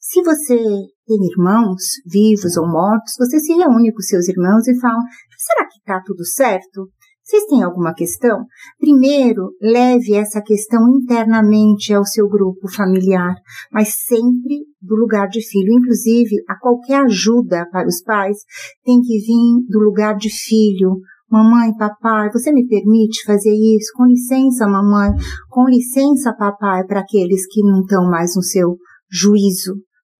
Se 0.00 0.20
você 0.22 0.58
tem 1.06 1.18
irmãos, 1.24 1.82
vivos 2.04 2.56
ou 2.56 2.66
mortos, 2.66 3.14
você 3.16 3.38
se 3.38 3.52
reúne 3.52 3.92
com 3.92 4.00
seus 4.00 4.26
irmãos 4.26 4.66
e 4.66 4.76
fala: 4.80 4.98
será 5.38 5.68
que 5.68 5.78
está 5.78 6.02
tudo 6.04 6.26
certo? 6.26 6.88
Vocês 7.22 7.46
têm 7.46 7.62
alguma 7.62 7.94
questão? 7.94 8.44
Primeiro, 8.76 9.52
leve 9.62 10.14
essa 10.14 10.42
questão 10.42 10.80
internamente 10.96 11.94
ao 11.94 12.04
seu 12.04 12.28
grupo 12.28 12.68
familiar, 12.68 13.36
mas 13.70 13.94
sempre 14.04 14.64
do 14.82 14.96
lugar 14.96 15.28
de 15.28 15.40
filho. 15.48 15.78
Inclusive, 15.78 16.42
a 16.48 16.58
qualquer 16.58 17.04
ajuda 17.04 17.68
para 17.70 17.86
os 17.86 18.02
pais 18.02 18.36
tem 18.84 19.00
que 19.00 19.16
vir 19.20 19.64
do 19.68 19.78
lugar 19.78 20.16
de 20.16 20.28
filho, 20.28 20.96
Mamãe, 21.30 21.72
papai, 21.76 22.28
você 22.32 22.50
me 22.52 22.66
permite 22.66 23.24
fazer 23.24 23.52
isso? 23.52 23.92
Com 23.94 24.04
licença, 24.04 24.66
mamãe. 24.66 25.12
Com 25.48 25.64
licença, 25.68 26.34
papai, 26.36 26.84
para 26.84 27.00
aqueles 27.00 27.46
que 27.46 27.62
não 27.62 27.82
estão 27.82 28.10
mais 28.10 28.34
no 28.34 28.42
seu 28.42 28.76
juízo 29.08 29.74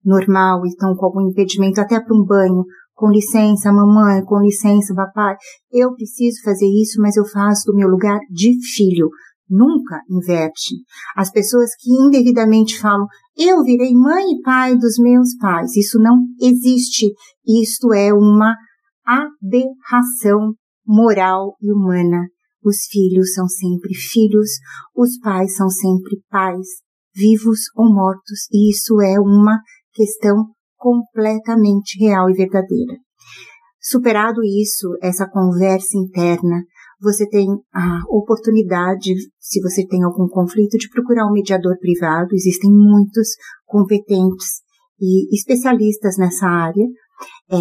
normal 0.05 0.65
e 0.65 0.69
estão 0.69 0.95
com 0.95 1.05
algum 1.05 1.29
impedimento, 1.29 1.81
até 1.81 1.99
para 1.99 2.15
um 2.15 2.23
banho. 2.25 2.63
Com 2.93 3.09
licença, 3.09 3.73
mamãe, 3.73 4.23
com 4.23 4.39
licença, 4.39 4.95
papai. 4.95 5.35
Eu 5.69 5.93
preciso 5.95 6.41
fazer 6.45 6.67
isso, 6.67 7.01
mas 7.01 7.17
eu 7.17 7.25
faço 7.25 7.63
do 7.65 7.75
meu 7.75 7.89
lugar 7.89 8.19
de 8.29 8.53
filho. 8.73 9.09
Nunca 9.49 9.99
inverte. 10.09 10.75
As 11.17 11.29
pessoas 11.29 11.71
que 11.77 11.91
indevidamente 11.91 12.79
falam, 12.79 13.05
eu 13.37 13.61
virei 13.63 13.93
mãe 13.93 14.23
e 14.31 14.41
pai 14.41 14.77
dos 14.77 14.97
meus 14.97 15.35
pais. 15.35 15.75
Isso 15.75 15.99
não 15.99 16.19
existe. 16.39 17.07
Isto 17.45 17.93
é 17.93 18.13
uma 18.13 18.55
aberração 19.05 20.53
moral 20.85 21.55
e 21.61 21.71
humana. 21.71 22.27
Os 22.63 22.85
filhos 22.89 23.33
são 23.33 23.47
sempre 23.47 23.93
filhos, 23.93 24.49
os 24.95 25.17
pais 25.19 25.55
são 25.55 25.69
sempre 25.69 26.21
pais, 26.29 26.67
vivos 27.13 27.59
ou 27.75 27.91
mortos, 27.91 28.47
e 28.51 28.71
isso 28.71 29.01
é 29.01 29.19
uma 29.19 29.59
questão 29.93 30.45
completamente 30.77 31.97
real 31.99 32.29
e 32.29 32.33
verdadeira. 32.33 32.93
Superado 33.81 34.43
isso, 34.43 34.95
essa 35.01 35.27
conversa 35.27 35.97
interna, 35.97 36.63
você 37.01 37.27
tem 37.27 37.47
a 37.73 38.01
oportunidade, 38.09 39.15
se 39.39 39.59
você 39.59 39.85
tem 39.87 40.03
algum 40.03 40.27
conflito, 40.27 40.77
de 40.77 40.87
procurar 40.89 41.27
um 41.27 41.33
mediador 41.33 41.75
privado. 41.79 42.29
Existem 42.33 42.71
muitos 42.71 43.29
competentes 43.65 44.61
e 44.99 45.35
especialistas 45.35 46.15
nessa 46.17 46.45
área 46.45 46.85
é, 47.49 47.55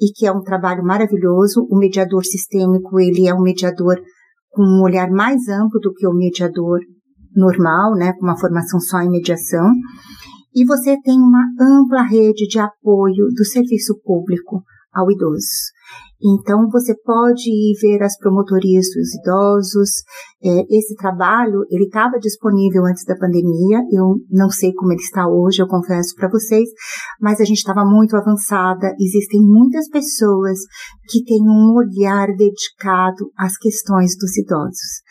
e 0.00 0.12
que 0.14 0.26
é 0.26 0.32
um 0.32 0.42
trabalho 0.42 0.84
maravilhoso. 0.84 1.66
O 1.70 1.78
mediador 1.78 2.24
sistêmico, 2.24 3.00
ele 3.00 3.26
é 3.26 3.34
um 3.34 3.42
mediador 3.42 3.96
com 4.50 4.62
um 4.62 4.82
olhar 4.82 5.10
mais 5.10 5.48
amplo 5.48 5.80
do 5.80 5.92
que 5.92 6.06
o 6.06 6.12
mediador 6.12 6.80
normal, 7.34 7.94
né, 7.94 8.12
com 8.12 8.26
uma 8.26 8.38
formação 8.38 8.78
só 8.80 9.00
em 9.00 9.10
mediação. 9.10 9.70
E 10.54 10.66
você 10.66 11.00
tem 11.02 11.18
uma 11.18 11.44
ampla 11.58 12.02
rede 12.02 12.46
de 12.46 12.58
apoio 12.58 13.28
do 13.34 13.44
serviço 13.44 13.98
público 14.04 14.62
ao 14.92 15.10
idoso. 15.10 15.72
Então, 16.24 16.68
você 16.70 16.94
pode 17.04 17.50
ir 17.50 17.74
ver 17.80 18.02
as 18.02 18.16
promotorias 18.16 18.86
dos 18.94 19.14
idosos. 19.20 19.90
É, 20.40 20.64
esse 20.70 20.94
trabalho, 20.94 21.64
ele 21.68 21.84
estava 21.84 22.18
disponível 22.20 22.84
antes 22.86 23.04
da 23.04 23.16
pandemia. 23.16 23.80
Eu 23.90 24.16
não 24.30 24.48
sei 24.48 24.72
como 24.72 24.92
ele 24.92 25.00
está 25.00 25.26
hoje, 25.26 25.60
eu 25.60 25.66
confesso 25.66 26.14
para 26.14 26.30
vocês, 26.30 26.68
mas 27.20 27.40
a 27.40 27.44
gente 27.44 27.58
estava 27.58 27.84
muito 27.84 28.16
avançada. 28.16 28.94
Existem 29.00 29.40
muitas 29.40 29.88
pessoas 29.88 30.58
que 31.08 31.24
têm 31.24 31.42
um 31.42 31.74
olhar 31.74 32.28
dedicado 32.36 33.32
às 33.36 33.56
questões 33.56 34.16
dos 34.16 34.36
idosos. 34.36 35.02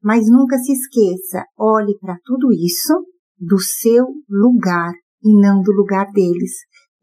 Mas 0.00 0.28
nunca 0.28 0.56
se 0.58 0.72
esqueça, 0.72 1.44
olhe 1.58 1.98
para 2.00 2.16
tudo 2.24 2.52
isso 2.52 3.04
do 3.38 3.58
seu 3.58 4.06
lugar 4.28 4.92
e 5.24 5.40
não 5.40 5.60
do 5.60 5.72
lugar 5.72 6.06
deles. 6.12 6.52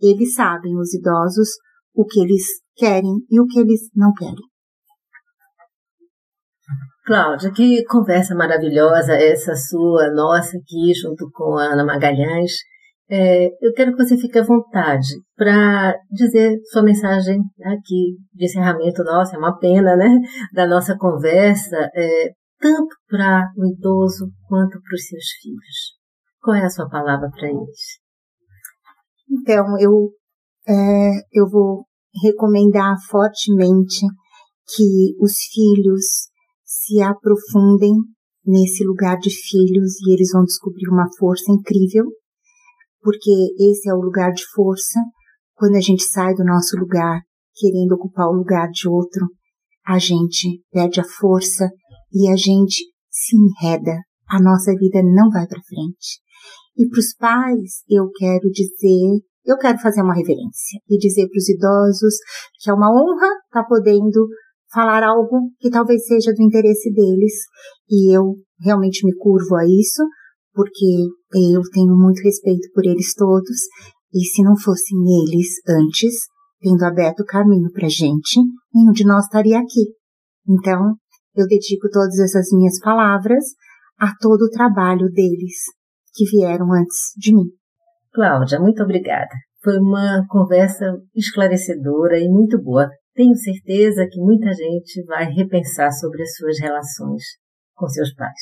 Eles 0.02 0.34
sabem, 0.34 0.78
os 0.78 0.94
idosos, 0.94 1.50
o 1.94 2.06
que 2.06 2.22
eles 2.22 2.46
querem 2.80 3.18
e 3.30 3.40
o 3.40 3.46
que 3.46 3.60
eles 3.60 3.82
não 3.94 4.14
querem. 4.14 4.50
Cláudia, 7.06 7.52
que 7.52 7.84
conversa 7.86 8.36
maravilhosa 8.36 9.14
essa 9.14 9.56
sua, 9.56 10.12
nossa, 10.14 10.58
aqui 10.58 10.94
junto 10.94 11.30
com 11.34 11.58
a 11.58 11.74
Ana 11.74 11.84
Magalhães. 11.84 12.52
É, 13.10 13.48
eu 13.66 13.74
quero 13.74 13.96
que 13.96 14.04
você 14.04 14.16
fique 14.16 14.38
à 14.38 14.44
vontade 14.44 15.08
para 15.36 15.96
dizer 16.12 16.60
sua 16.72 16.84
mensagem 16.84 17.40
aqui 17.66 18.16
de 18.32 18.46
encerramento 18.46 19.04
nossa, 19.04 19.36
é 19.36 19.40
uma 19.40 19.58
pena, 19.58 19.96
né, 19.96 20.20
da 20.54 20.68
nossa 20.68 20.96
conversa, 20.96 21.76
é, 21.96 22.30
tanto 22.60 22.96
para 23.10 23.50
o 23.58 23.66
idoso 23.66 24.30
quanto 24.48 24.80
para 24.80 24.94
os 24.94 25.08
seus 25.08 25.26
filhos. 25.42 25.98
Qual 26.40 26.56
é 26.56 26.64
a 26.64 26.70
sua 26.70 26.88
palavra 26.88 27.32
para 27.32 27.48
eles? 27.48 28.00
Então, 29.32 29.66
eu, 29.80 30.12
é, 30.68 31.12
eu 31.34 31.50
vou 31.50 31.89
recomendar 32.24 32.96
fortemente 33.10 34.06
que 34.76 35.16
os 35.20 35.34
filhos 35.52 36.30
se 36.64 37.02
aprofundem 37.02 37.94
nesse 38.46 38.84
lugar 38.84 39.18
de 39.18 39.30
filhos 39.30 40.00
e 40.02 40.14
eles 40.14 40.30
vão 40.32 40.44
descobrir 40.44 40.88
uma 40.90 41.08
força 41.18 41.52
incrível, 41.52 42.06
porque 43.02 43.32
esse 43.60 43.90
é 43.90 43.94
o 43.94 44.02
lugar 44.02 44.32
de 44.32 44.44
força. 44.54 45.00
Quando 45.56 45.76
a 45.76 45.82
gente 45.82 46.04
sai 46.04 46.34
do 46.34 46.44
nosso 46.44 46.78
lugar 46.78 47.22
querendo 47.56 47.94
ocupar 47.94 48.28
o 48.28 48.38
lugar 48.38 48.70
de 48.70 48.88
outro, 48.88 49.28
a 49.86 50.00
gente 50.00 50.64
perde 50.72 51.00
a 51.00 51.04
força 51.04 51.70
e 52.14 52.30
a 52.30 52.36
gente 52.36 52.84
se 53.10 53.36
enreda. 53.36 53.98
A 54.28 54.42
nossa 54.42 54.74
vida 54.76 55.02
não 55.04 55.30
vai 55.30 55.48
para 55.48 55.62
frente. 55.64 56.22
E 56.78 56.88
para 56.88 57.00
os 57.00 57.14
pais, 57.16 57.84
eu 57.90 58.10
quero 58.12 58.50
dizer 58.52 59.22
eu 59.46 59.58
quero 59.58 59.78
fazer 59.80 60.02
uma 60.02 60.16
reverência 60.16 60.80
e 60.90 60.98
dizer 60.98 61.28
para 61.28 61.38
os 61.38 61.50
idosos 61.50 62.16
que 62.60 62.70
é 62.70 62.74
uma 62.74 62.90
honra 62.90 63.28
estar 63.46 63.64
tá 63.64 63.68
podendo 63.68 64.28
falar 64.72 65.04
algo 65.04 65.52
que 65.60 65.70
talvez 65.70 66.06
seja 66.06 66.34
do 66.34 66.44
interesse 66.44 66.92
deles 66.94 67.34
e 67.90 68.16
eu 68.16 68.36
realmente 68.60 69.06
me 69.06 69.16
curvo 69.16 69.56
a 69.56 69.66
isso 69.66 70.04
porque 70.54 71.08
eu 71.54 71.62
tenho 71.74 71.96
muito 71.96 72.22
respeito 72.22 72.70
por 72.74 72.86
eles 72.86 73.14
todos 73.16 73.58
e 74.14 74.26
se 74.26 74.44
não 74.44 74.58
fossem 74.58 74.98
eles 75.24 75.56
antes 75.68 76.28
tendo 76.62 76.84
aberto 76.84 77.22
o 77.22 77.26
caminho 77.26 77.72
para 77.72 77.88
gente, 77.88 78.40
nenhum 78.74 78.92
de 78.92 79.06
nós 79.06 79.26
estaria 79.26 79.60
aqui. 79.60 79.94
Então, 80.48 80.96
eu 81.36 81.48
dedico 81.48 81.90
todas 81.90 82.20
essas 82.20 82.52
minhas 82.52 82.80
palavras 82.80 83.44
a 83.98 84.14
todo 84.20 84.44
o 84.44 84.50
trabalho 84.50 85.10
deles 85.10 85.56
que 86.14 86.26
vieram 86.26 86.74
antes 86.74 87.14
de 87.18 87.34
mim. 87.34 87.46
Cláudia, 88.12 88.60
muito 88.60 88.82
obrigada. 88.82 89.30
Foi 89.64 89.78
uma 89.78 90.26
conversa 90.30 90.98
esclarecedora 91.16 92.18
e 92.18 92.28
muito 92.28 92.62
boa. 92.62 92.90
tenho 93.14 93.36
certeza 93.36 94.08
que 94.10 94.20
muita 94.20 94.54
gente 94.54 95.04
vai 95.04 95.26
repensar 95.26 95.92
sobre 95.92 96.24
as 96.24 96.34
suas 96.36 96.58
relações 96.60 97.24
com 97.76 97.88
seus 97.88 98.14
pais. 98.14 98.42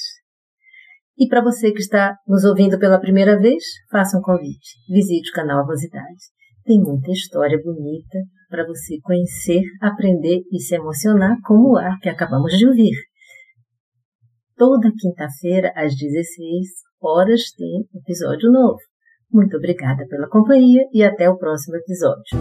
E 1.17 1.27
para 1.27 1.41
você 1.41 1.71
que 1.71 1.79
está 1.79 2.15
nos 2.27 2.43
ouvindo 2.43 2.77
pela 2.77 2.99
primeira 2.99 3.39
vez, 3.39 3.63
faça 3.91 4.17
um 4.17 4.21
convite. 4.21 4.77
Visite 4.87 5.31
o 5.31 5.33
canal 5.33 5.61
Avosidade. 5.61 6.23
Tem 6.63 6.79
muita 6.79 7.11
história 7.11 7.59
bonita 7.63 8.19
para 8.49 8.67
você 8.67 8.99
conhecer, 9.01 9.63
aprender 9.81 10.41
e 10.51 10.59
se 10.59 10.75
emocionar 10.75 11.37
como 11.43 11.73
o 11.73 11.77
ar 11.77 11.97
que 11.99 12.09
acabamos 12.09 12.55
de 12.55 12.67
ouvir. 12.67 12.93
Toda 14.55 14.91
quinta-feira, 14.95 15.73
às 15.75 15.95
16 15.95 16.67
horas, 17.01 17.51
tem 17.57 17.87
episódio 17.99 18.51
novo. 18.51 18.77
Muito 19.31 19.55
obrigada 19.57 20.05
pela 20.07 20.27
companhia 20.27 20.83
e 20.93 21.03
até 21.03 21.29
o 21.29 21.37
próximo 21.37 21.75
episódio. 21.75 22.37